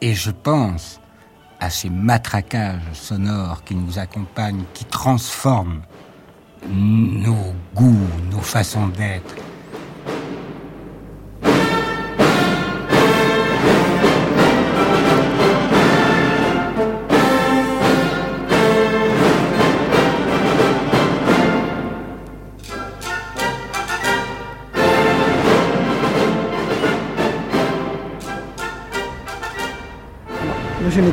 Et 0.02 0.14
je 0.14 0.30
pense 0.30 1.02
à 1.60 1.72
ces 1.72 1.90
matraquages 1.90 2.94
sonores 2.94 3.64
qui 3.64 3.74
nous 3.74 3.98
accompagnent, 3.98 4.66
qui 4.76 4.86
transforment 4.86 5.82
nos 6.70 7.56
goûts, 7.74 8.08
nos 8.32 8.40
façons 8.42 8.90
d'être, 8.90 9.36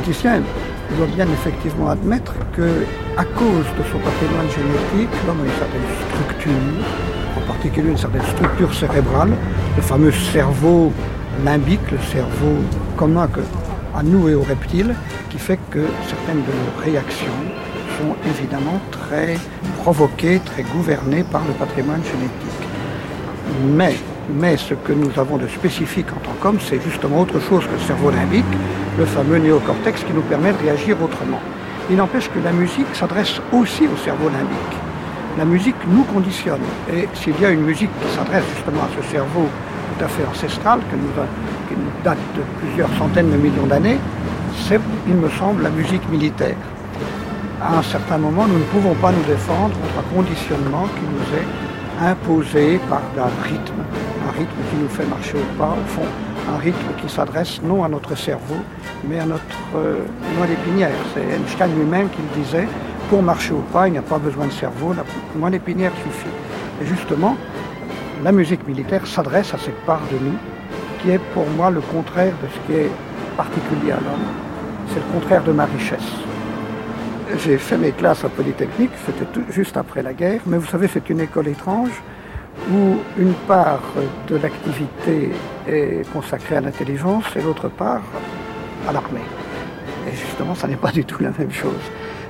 généticien 0.01 0.41
doit 0.97 1.07
bien 1.15 1.27
effectivement 1.31 1.89
admettre 1.89 2.33
que, 2.55 2.85
à 3.17 3.23
cause 3.23 3.65
de 3.77 3.83
son 3.91 3.99
patrimoine 3.99 4.49
génétique, 4.49 5.09
l'homme 5.27 5.41
a 5.41 5.45
une 5.45 5.59
certaine 5.59 5.87
structure, 6.09 7.37
en 7.37 7.41
particulier 7.47 7.89
une 7.89 7.97
certaine 7.97 8.23
structure 8.23 8.73
cérébrale, 8.73 9.31
le 9.75 9.81
fameux 9.81 10.11
cerveau 10.11 10.91
limbique, 11.45 11.91
le 11.91 11.99
cerveau 12.11 12.57
commun 12.97 13.27
que 13.27 13.41
à 13.95 14.03
nous 14.03 14.29
et 14.29 14.35
aux 14.35 14.43
reptiles, 14.43 14.95
qui 15.29 15.37
fait 15.37 15.59
que 15.69 15.85
certaines 16.07 16.41
de 16.41 16.51
nos 16.51 16.83
réactions 16.83 17.41
sont 17.99 18.15
évidemment 18.29 18.79
très 18.91 19.37
provoquées, 19.83 20.39
très 20.45 20.63
gouvernées 20.63 21.23
par 21.23 21.41
le 21.47 21.53
patrimoine 21.53 22.01
génétique. 22.03 22.67
Mais, 23.75 23.95
mais 24.33 24.57
ce 24.57 24.73
que 24.73 24.93
nous 24.93 25.11
avons 25.19 25.37
de 25.37 25.47
spécifique 25.47 26.07
en 26.11 26.25
tant 26.25 26.35
qu'homme, 26.41 26.59
c'est 26.59 26.81
justement 26.81 27.21
autre 27.21 27.39
chose 27.41 27.65
que 27.65 27.73
le 27.73 27.85
cerveau 27.85 28.11
limbique, 28.11 28.45
le 28.97 29.05
fameux 29.05 29.37
néocortex 29.37 30.03
qui 30.03 30.13
nous 30.13 30.21
permet 30.21 30.51
de 30.53 30.57
réagir 30.57 31.01
autrement. 31.01 31.39
Il 31.89 31.97
n'empêche 31.97 32.29
que 32.29 32.39
la 32.43 32.51
musique 32.51 32.93
s'adresse 32.93 33.41
aussi 33.51 33.87
au 33.87 33.97
cerveau 33.97 34.29
limbique. 34.29 34.77
La 35.37 35.45
musique 35.45 35.75
nous 35.87 36.03
conditionne. 36.03 36.61
Et 36.93 37.07
s'il 37.13 37.39
y 37.39 37.45
a 37.45 37.49
une 37.51 37.61
musique 37.61 37.89
qui 38.01 38.15
s'adresse 38.15 38.43
justement 38.55 38.81
à 38.83 38.89
ce 39.01 39.09
cerveau 39.09 39.47
tout 39.97 40.05
à 40.05 40.07
fait 40.07 40.25
ancestral, 40.25 40.79
qui 40.89 40.95
nous 41.75 41.91
date 42.03 42.17
de 42.35 42.41
plusieurs 42.59 42.89
centaines 42.97 43.31
de 43.31 43.37
millions 43.37 43.65
d'années, 43.65 43.97
c'est, 44.67 44.79
il 45.07 45.15
me 45.15 45.29
semble, 45.29 45.63
la 45.63 45.69
musique 45.69 46.07
militaire. 46.09 46.57
À 47.61 47.77
un 47.77 47.83
certain 47.83 48.17
moment, 48.17 48.45
nous 48.47 48.57
ne 48.57 48.63
pouvons 48.65 48.95
pas 48.95 49.11
nous 49.11 49.23
défendre 49.23 49.75
contre 49.75 49.99
un 49.99 50.15
conditionnement 50.15 50.87
qui 50.95 51.05
nous 51.05 51.37
est 51.37 52.09
imposé 52.09 52.79
par 52.89 53.01
un 53.17 53.47
rythme, 53.47 53.81
un 54.27 54.31
rythme 54.31 54.61
qui 54.69 54.75
nous 54.81 54.89
fait 54.89 55.05
marcher 55.05 55.35
au 55.37 55.57
pas, 55.57 55.75
au 55.77 55.87
fond, 55.87 56.07
un 56.49 56.57
rythme 56.57 56.87
qui 57.01 57.09
s'adresse 57.13 57.61
non 57.61 57.83
à 57.83 57.87
notre 57.87 58.15
cerveau, 58.15 58.57
mais 59.07 59.19
à 59.19 59.25
notre 59.25 59.43
euh, 59.75 59.99
moelle 60.37 60.51
épinière. 60.51 60.91
C'est 61.13 61.21
Einstein 61.21 61.69
lui-même 61.75 62.09
qui 62.09 62.19
le 62.21 62.43
disait, 62.43 62.67
pour 63.09 63.21
marcher 63.21 63.53
au 63.53 63.63
pas, 63.73 63.87
il 63.87 63.91
n'y 63.91 63.97
a 63.97 64.03
pas 64.03 64.17
besoin 64.17 64.47
de 64.47 64.51
cerveau, 64.51 64.93
la 64.93 65.03
moelle 65.35 65.55
épinière 65.55 65.91
suffit. 66.03 66.33
Et 66.81 66.85
justement, 66.85 67.35
la 68.23 68.31
musique 68.31 68.67
militaire 68.67 69.05
s'adresse 69.05 69.53
à 69.53 69.57
cette 69.57 69.79
part 69.85 70.01
de 70.11 70.17
nous 70.25 70.37
qui 71.01 71.09
est 71.11 71.21
pour 71.33 71.47
moi 71.57 71.71
le 71.71 71.81
contraire 71.81 72.33
de 72.41 72.47
ce 72.47 72.67
qui 72.67 72.79
est 72.79 72.91
particulier 73.35 73.91
à 73.91 73.95
l'homme. 73.95 74.27
C'est 74.89 74.99
le 74.99 75.19
contraire 75.19 75.43
de 75.43 75.51
ma 75.51 75.65
richesse. 75.65 76.11
J'ai 77.37 77.57
fait 77.57 77.77
mes 77.77 77.91
classes 77.91 78.25
à 78.25 78.29
Polytechnique, 78.29 78.91
c'était 79.05 79.25
juste 79.49 79.77
après 79.77 80.03
la 80.03 80.13
guerre, 80.13 80.41
mais 80.45 80.57
vous 80.57 80.67
savez, 80.67 80.87
c'est 80.91 81.09
une 81.09 81.21
école 81.21 81.47
étrange 81.47 81.91
où 82.71 82.97
une 83.17 83.33
part 83.47 83.81
de 84.27 84.35
l'activité 84.37 85.31
est 85.67 86.09
consacrée 86.11 86.57
à 86.57 86.61
l'intelligence 86.61 87.25
et 87.35 87.41
l'autre 87.41 87.69
part 87.69 88.01
à 88.87 88.91
l'armée. 88.91 89.19
Et 90.07 90.15
justement, 90.15 90.55
ça 90.55 90.67
n'est 90.67 90.75
pas 90.75 90.91
du 90.91 91.05
tout 91.05 91.21
la 91.21 91.31
même 91.37 91.51
chose. 91.51 91.81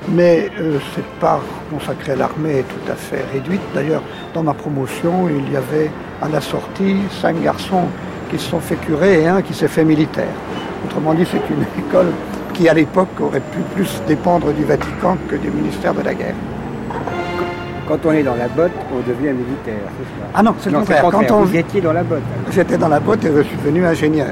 Mais 0.10 0.50
euh, 0.60 0.80
cette 0.96 1.10
part 1.20 1.42
consacrée 1.70 2.14
à 2.14 2.16
l'armée 2.16 2.60
est 2.60 2.64
tout 2.64 2.92
à 2.92 2.96
fait 2.96 3.24
réduite. 3.34 3.62
D'ailleurs, 3.74 4.02
dans 4.34 4.44
ma 4.44 4.54
promotion, 4.54 5.30
il 5.30 5.52
y 5.52 5.56
avait 5.56 5.92
à 6.22 6.28
la 6.28 6.42
sortie 6.42 6.98
cinq 7.22 7.42
garçons 7.42 7.86
qui 8.30 8.38
se 8.40 8.50
sont 8.50 8.60
fait 8.60 8.76
curer 8.76 9.22
et 9.22 9.28
un 9.28 9.42
qui 9.42 9.54
s'est 9.54 9.68
fait 9.68 9.86
militaire. 9.86 10.34
Autrement 10.86 11.14
dit, 11.14 11.26
c'est 11.30 11.54
une 11.54 11.64
école 11.86 12.12
qui, 12.54 12.68
à 12.68 12.74
l'époque, 12.74 13.10
aurait 13.20 13.42
pu 13.42 13.60
plus 13.76 14.02
dépendre 14.08 14.52
du 14.54 14.64
Vatican 14.64 15.18
que 15.30 15.36
du 15.36 15.50
ministère 15.52 15.94
de 15.94 16.02
la 16.02 16.14
Guerre. 16.14 16.36
Quand 17.92 18.06
on 18.06 18.14
est 18.14 18.24
dans 18.24 18.36
la 18.36 18.48
botte, 18.48 18.72
on 18.94 19.00
devient 19.00 19.34
militaire, 19.34 19.84
c'est 19.98 20.06
ça 20.06 20.30
Ah 20.34 20.42
non, 20.42 20.56
c'est 20.62 20.70
le 20.70 20.80
contraire. 20.80 21.04
Quand 21.12 21.30
on... 21.30 21.42
Vous 21.44 21.58
étiez 21.58 21.82
dans 21.82 21.92
la 21.92 22.04
botte. 22.04 22.22
J'étais 22.50 22.78
dans 22.78 22.88
la 22.88 23.02
botte 23.02 23.26
et 23.26 23.32
je 23.36 23.42
suis 23.42 23.58
devenu 23.58 23.86
ingénieur. 23.86 24.30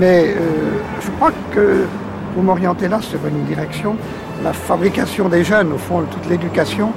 Mais 0.00 0.30
euh, 0.30 0.80
je 1.00 1.08
crois 1.12 1.30
que 1.52 1.84
vous 2.34 2.42
m'orientez 2.42 2.88
là 2.88 3.00
sur 3.00 3.24
une 3.24 3.44
direction, 3.44 3.94
la 4.42 4.52
fabrication 4.52 5.28
des 5.28 5.44
jeunes, 5.44 5.72
au 5.72 5.78
fond, 5.78 6.02
toute 6.10 6.28
l'éducation. 6.28 6.90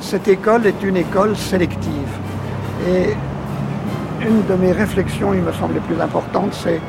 Cette 0.00 0.28
école 0.28 0.66
est 0.66 0.82
une 0.82 0.96
école 0.96 1.36
sélective. 1.36 2.08
Et 2.88 3.14
une 4.26 4.46
de 4.46 4.54
mes 4.54 4.72
réflexions, 4.72 5.34
il 5.34 5.42
me 5.42 5.52
semble, 5.52 5.74
les 5.74 5.80
plus 5.80 6.00
importantes, 6.00 6.54
c'est 6.54 6.80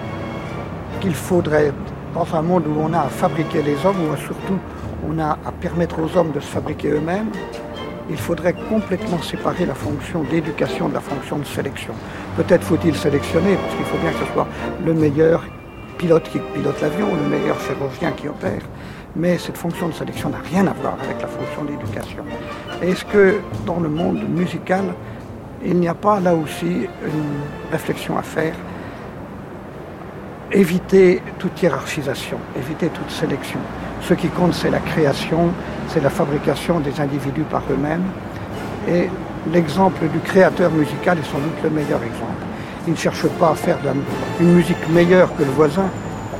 qu'il 1.01 1.13
faudrait, 1.13 1.73
dans 2.13 2.33
un 2.33 2.41
monde 2.41 2.63
où 2.67 2.79
on 2.79 2.93
a 2.93 2.99
à 2.99 3.09
fabriquer 3.09 3.61
les 3.61 3.75
hommes, 3.85 3.97
ou 4.09 4.15
surtout 4.15 4.59
on 5.09 5.19
a 5.19 5.31
à 5.45 5.51
permettre 5.59 5.97
aux 5.99 6.17
hommes 6.17 6.31
de 6.31 6.39
se 6.39 6.47
fabriquer 6.47 6.91
eux-mêmes, 6.91 7.27
il 8.09 8.17
faudrait 8.17 8.53
complètement 8.69 9.21
séparer 9.21 9.65
la 9.65 9.75
fonction 9.75 10.23
d'éducation 10.23 10.89
de 10.89 10.93
la 10.93 10.99
fonction 10.99 11.37
de 11.37 11.45
sélection. 11.45 11.93
Peut-être 12.35 12.63
faut-il 12.63 12.95
sélectionner, 12.95 13.55
parce 13.55 13.75
qu'il 13.75 13.85
faut 13.85 13.97
bien 13.97 14.11
que 14.11 14.25
ce 14.25 14.31
soit 14.33 14.47
le 14.85 14.93
meilleur 14.93 15.43
pilote 15.97 16.23
qui 16.23 16.39
pilote 16.53 16.81
l'avion, 16.81 17.07
le 17.15 17.29
meilleur 17.29 17.59
chirurgien 17.61 18.11
qui 18.11 18.27
opère. 18.27 18.61
Mais 19.15 19.37
cette 19.37 19.57
fonction 19.57 19.87
de 19.89 19.93
sélection 19.93 20.29
n'a 20.29 20.39
rien 20.39 20.65
à 20.67 20.73
voir 20.73 20.97
avec 21.03 21.21
la 21.21 21.27
fonction 21.27 21.63
d'éducation. 21.63 22.23
Est-ce 22.81 23.05
que 23.05 23.39
dans 23.65 23.79
le 23.79 23.89
monde 23.89 24.21
musical, 24.27 24.85
il 25.63 25.75
n'y 25.75 25.87
a 25.87 25.93
pas 25.93 26.19
là 26.19 26.33
aussi 26.33 26.65
une 27.05 27.71
réflexion 27.71 28.17
à 28.17 28.23
faire? 28.23 28.55
Éviter 30.51 31.21
toute 31.39 31.61
hiérarchisation, 31.61 32.37
éviter 32.57 32.87
toute 32.87 33.09
sélection. 33.09 33.59
Ce 34.07 34.13
qui 34.13 34.27
compte, 34.27 34.53
c'est 34.53 34.69
la 34.69 34.79
création, 34.79 35.49
c'est 35.87 36.03
la 36.03 36.09
fabrication 36.09 36.79
des 36.81 36.99
individus 36.99 37.45
par 37.49 37.63
eux-mêmes. 37.71 38.03
Et 38.89 39.09
l'exemple 39.53 40.07
du 40.09 40.19
créateur 40.19 40.71
musical 40.71 41.17
est 41.19 41.31
sans 41.31 41.39
doute 41.39 41.57
le 41.63 41.69
meilleur 41.69 42.03
exemple. 42.03 42.43
Il 42.85 42.93
ne 42.93 42.97
cherche 42.97 43.25
pas 43.39 43.51
à 43.51 43.55
faire 43.55 43.77
une 44.41 44.53
musique 44.53 44.89
meilleure 44.89 45.33
que 45.37 45.43
le 45.43 45.51
voisin. 45.51 45.85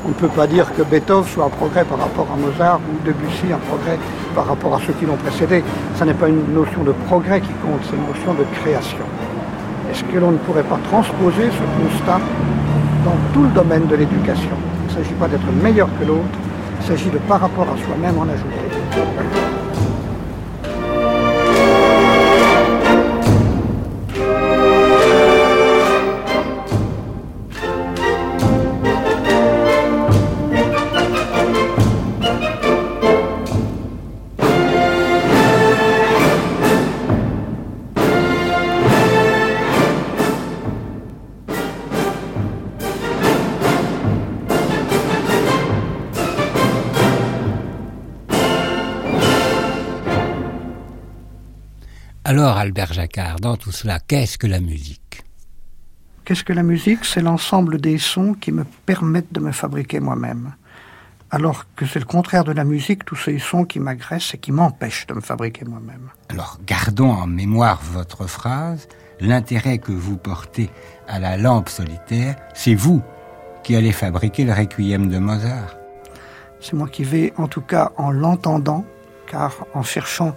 On 0.05 0.09
ne 0.09 0.13
peut 0.13 0.27
pas 0.27 0.45
dire 0.45 0.75
que 0.75 0.81
Beethoven 0.81 1.23
soit 1.23 1.45
un 1.45 1.49
progrès 1.49 1.85
par 1.85 1.99
rapport 1.99 2.27
à 2.33 2.35
Mozart 2.35 2.81
ou 2.91 3.07
Debussy 3.07 3.53
un 3.53 3.59
progrès 3.69 3.97
par 4.35 4.45
rapport 4.45 4.75
à 4.75 4.79
ceux 4.85 4.91
qui 4.91 5.05
l'ont 5.05 5.15
précédé. 5.15 5.63
Ce 5.95 6.03
n'est 6.03 6.13
pas 6.13 6.27
une 6.27 6.53
notion 6.53 6.83
de 6.83 6.91
progrès 7.07 7.39
qui 7.39 7.53
compte, 7.63 7.79
c'est 7.83 7.95
une 7.95 8.07
notion 8.07 8.33
de 8.33 8.43
création. 8.59 9.05
Est-ce 9.89 10.03
que 10.03 10.17
l'on 10.17 10.31
ne 10.31 10.37
pourrait 10.39 10.63
pas 10.63 10.79
transposer 10.89 11.47
ce 11.49 11.81
constat 11.81 12.19
dans 13.05 13.15
tout 13.33 13.43
le 13.43 13.49
domaine 13.51 13.87
de 13.87 13.95
l'éducation? 13.95 14.57
Il 14.81 14.93
ne 14.97 15.01
s'agit 15.01 15.15
pas 15.15 15.29
d'être 15.29 15.49
meilleur 15.63 15.87
que 15.97 16.05
l'autre, 16.05 16.37
il 16.83 16.87
s'agit 16.87 17.09
de 17.09 17.17
par 17.19 17.39
rapport 17.39 17.67
à 17.69 17.77
soi-même 17.77 18.17
en 18.17 18.23
ajouter. 18.23 19.42
Alors, 52.43 52.57
Albert 52.57 52.91
Jacquard, 52.91 53.39
dans 53.39 53.55
tout 53.55 53.71
cela, 53.71 53.99
qu'est-ce 54.05 54.37
que 54.37 54.47
la 54.47 54.59
musique? 54.59 55.23
Qu'est-ce 56.25 56.43
que 56.43 56.51
la 56.51 56.61
musique? 56.61 57.05
C'est 57.05 57.21
l'ensemble 57.21 57.79
des 57.79 57.97
sons 57.97 58.33
qui 58.33 58.51
me 58.51 58.65
permettent 58.85 59.31
de 59.31 59.39
me 59.39 59.53
fabriquer 59.53 60.01
moi-même. 60.01 60.51
Alors 61.31 61.63
que 61.77 61.85
c'est 61.85 61.99
le 61.99 62.05
contraire 62.05 62.43
de 62.43 62.51
la 62.51 62.65
musique, 62.65 63.05
tous 63.05 63.15
ces 63.15 63.39
sons 63.39 63.63
qui 63.63 63.79
m'agressent 63.79 64.33
et 64.33 64.39
qui 64.39 64.51
m'empêchent 64.51 65.07
de 65.07 65.13
me 65.13 65.21
fabriquer 65.21 65.63
moi-même. 65.63 66.09
Alors, 66.27 66.59
gardons 66.67 67.11
en 67.11 67.27
mémoire 67.27 67.79
votre 67.81 68.27
phrase. 68.27 68.89
L'intérêt 69.21 69.77
que 69.77 69.93
vous 69.93 70.17
portez 70.17 70.69
à 71.07 71.19
la 71.19 71.37
lampe 71.37 71.69
solitaire, 71.69 72.35
c'est 72.53 72.75
vous 72.75 73.01
qui 73.63 73.77
allez 73.77 73.93
fabriquer 73.93 74.43
le 74.43 74.51
requiem 74.51 75.07
de 75.07 75.17
Mozart. 75.17 75.77
C'est 76.59 76.73
moi 76.73 76.89
qui 76.89 77.05
vais, 77.05 77.31
en 77.37 77.47
tout 77.47 77.61
cas 77.61 77.93
en 77.95 78.11
l'entendant, 78.11 78.83
car 79.27 79.65
en 79.73 79.81
cherchant 79.81 80.35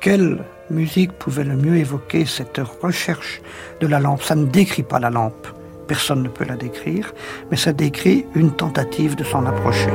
quelle 0.00 0.44
musique 0.70 1.12
pouvait 1.12 1.44
le 1.44 1.56
mieux 1.56 1.76
évoquer 1.76 2.24
cette 2.24 2.60
recherche 2.82 3.40
de 3.80 3.86
la 3.86 4.00
lampe. 4.00 4.22
Ça 4.22 4.34
ne 4.34 4.46
décrit 4.46 4.82
pas 4.82 4.98
la 4.98 5.10
lampe, 5.10 5.48
personne 5.86 6.22
ne 6.22 6.28
peut 6.28 6.44
la 6.44 6.56
décrire, 6.56 7.12
mais 7.50 7.56
ça 7.56 7.72
décrit 7.72 8.26
une 8.34 8.52
tentative 8.52 9.16
de 9.16 9.24
s'en 9.24 9.44
approcher. 9.46 9.90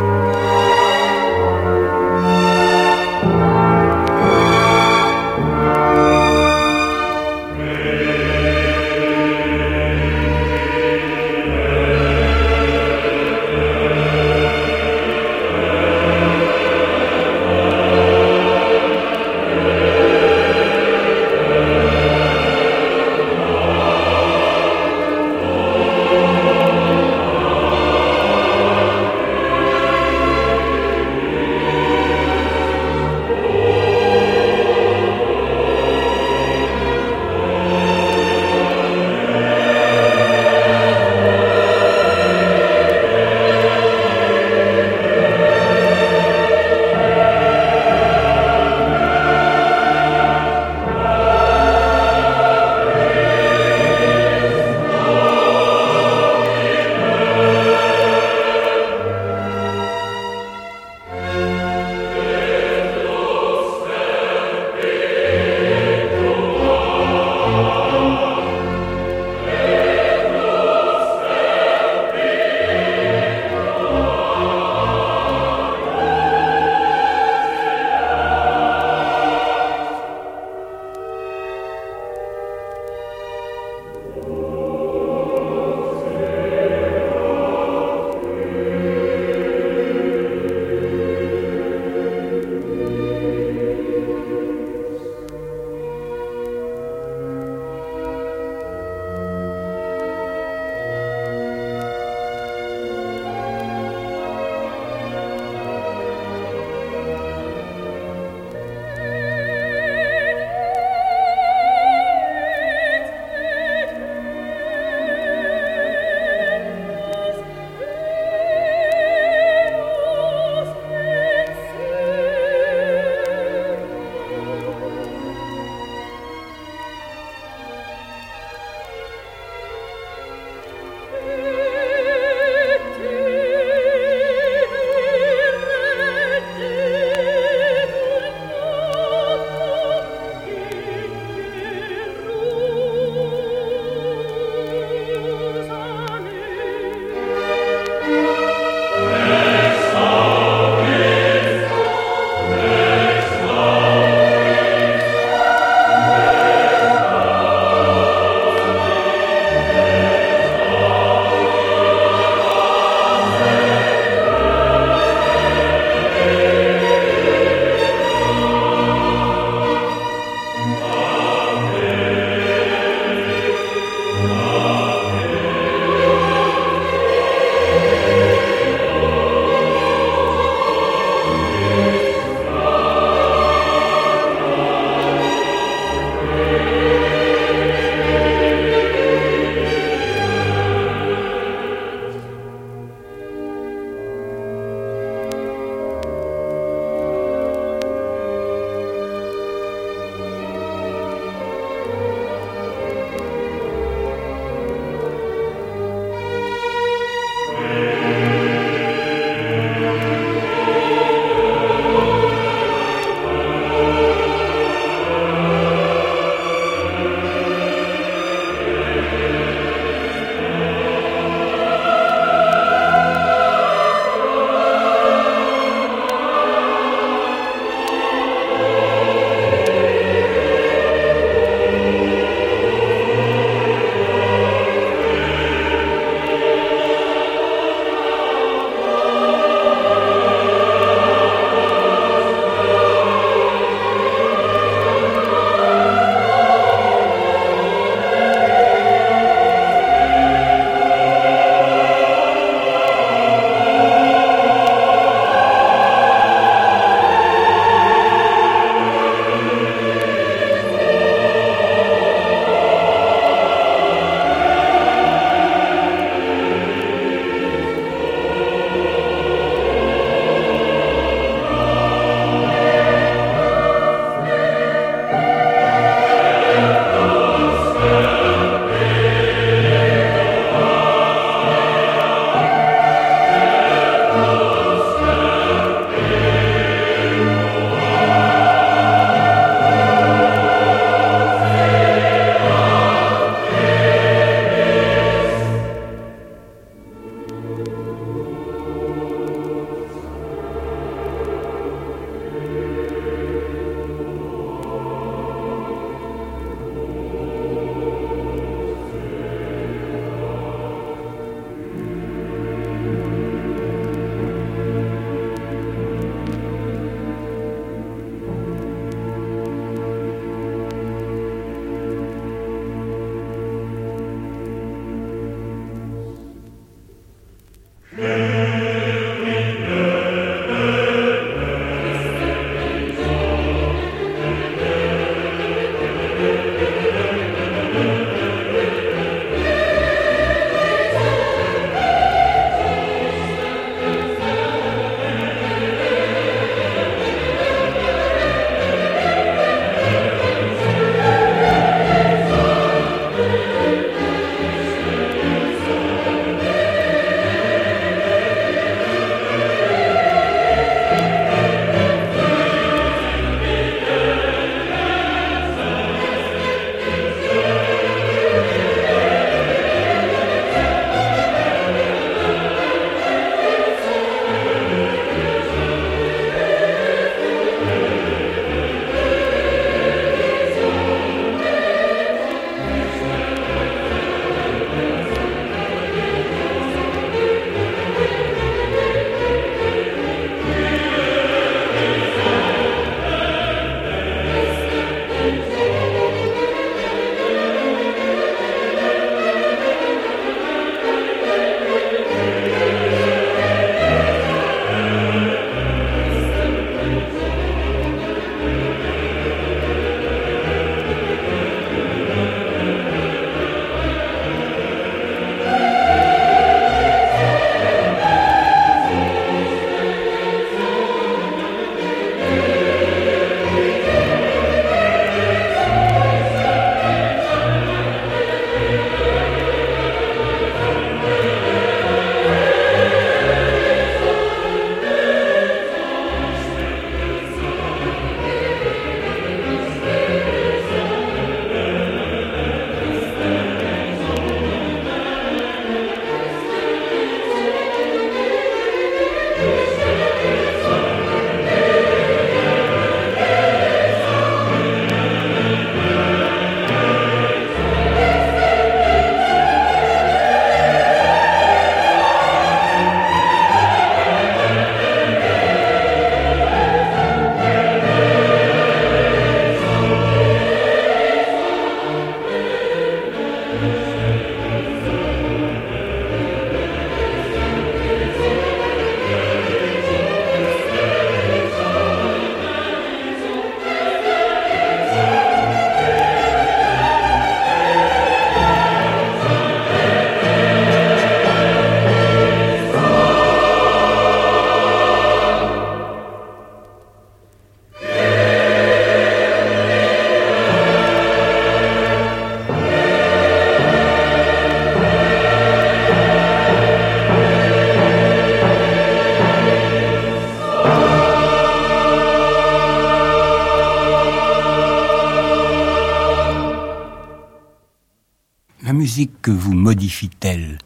Modifie-t-elle 519.77 520.57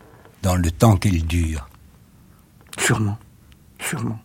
dans 0.41 0.55
le 0.55 0.71
temps 0.71 0.95
qu'elle 0.95 1.25
dure 1.25 1.67
Sûrement, 2.77 3.17
sûrement. 3.77 4.19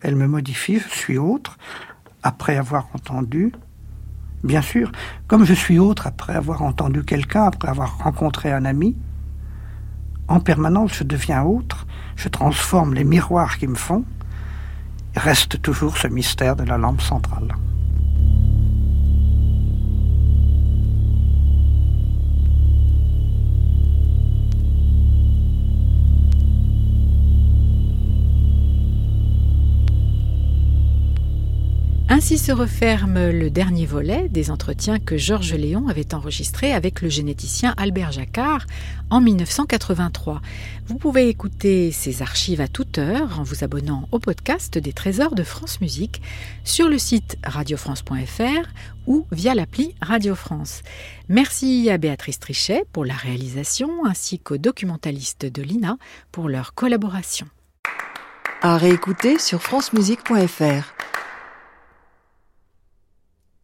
Elle 0.00 0.16
me 0.16 0.26
modifie, 0.26 0.80
je 0.80 0.88
suis 0.88 1.18
autre, 1.18 1.56
après 2.24 2.56
avoir 2.56 2.88
entendu, 2.94 3.52
bien 4.42 4.60
sûr, 4.60 4.90
comme 5.28 5.44
je 5.44 5.54
suis 5.54 5.78
autre 5.78 6.08
après 6.08 6.34
avoir 6.34 6.62
entendu 6.62 7.04
quelqu'un, 7.04 7.44
après 7.44 7.68
avoir 7.68 7.98
rencontré 7.98 8.50
un 8.50 8.64
ami, 8.64 8.96
en 10.26 10.40
permanence 10.40 10.94
je 10.94 11.04
deviens 11.04 11.44
autre, 11.44 11.86
je 12.16 12.28
transforme 12.28 12.94
les 12.94 13.04
miroirs 13.04 13.56
qui 13.56 13.68
me 13.68 13.76
font, 13.76 14.04
reste 15.14 15.62
toujours 15.62 15.96
ce 15.96 16.08
mystère 16.08 16.56
de 16.56 16.64
la 16.64 16.76
lampe 16.76 17.02
centrale. 17.02 17.54
Ainsi 32.14 32.36
se 32.36 32.52
referme 32.52 33.30
le 33.30 33.48
dernier 33.48 33.86
volet 33.86 34.28
des 34.28 34.50
entretiens 34.50 34.98
que 34.98 35.16
Georges 35.16 35.54
Léon 35.54 35.88
avait 35.88 36.12
enregistrés 36.12 36.74
avec 36.74 37.00
le 37.00 37.08
généticien 37.08 37.72
Albert 37.78 38.12
Jacquard 38.12 38.66
en 39.08 39.22
1983. 39.22 40.42
Vous 40.88 40.98
pouvez 40.98 41.30
écouter 41.30 41.90
ces 41.90 42.20
archives 42.20 42.60
à 42.60 42.68
toute 42.68 42.98
heure 42.98 43.40
en 43.40 43.44
vous 43.44 43.64
abonnant 43.64 44.10
au 44.12 44.18
podcast 44.18 44.76
des 44.76 44.92
Trésors 44.92 45.34
de 45.34 45.42
France 45.42 45.80
Musique 45.80 46.20
sur 46.64 46.90
le 46.90 46.98
site 46.98 47.38
radiofrance.fr 47.44 48.68
ou 49.06 49.24
via 49.32 49.54
l'appli 49.54 49.94
Radio 50.02 50.34
France. 50.34 50.82
Merci 51.30 51.88
à 51.88 51.96
Béatrice 51.96 52.40
Trichet 52.40 52.84
pour 52.92 53.06
la 53.06 53.14
réalisation 53.14 54.04
ainsi 54.04 54.38
qu'aux 54.38 54.58
documentalistes 54.58 55.46
de 55.46 55.62
l'INA 55.62 55.96
pour 56.30 56.50
leur 56.50 56.74
collaboration. 56.74 57.46
À 58.60 58.76
réécouter 58.76 59.38
sur 59.38 59.62
francemusique.fr. 59.62 60.92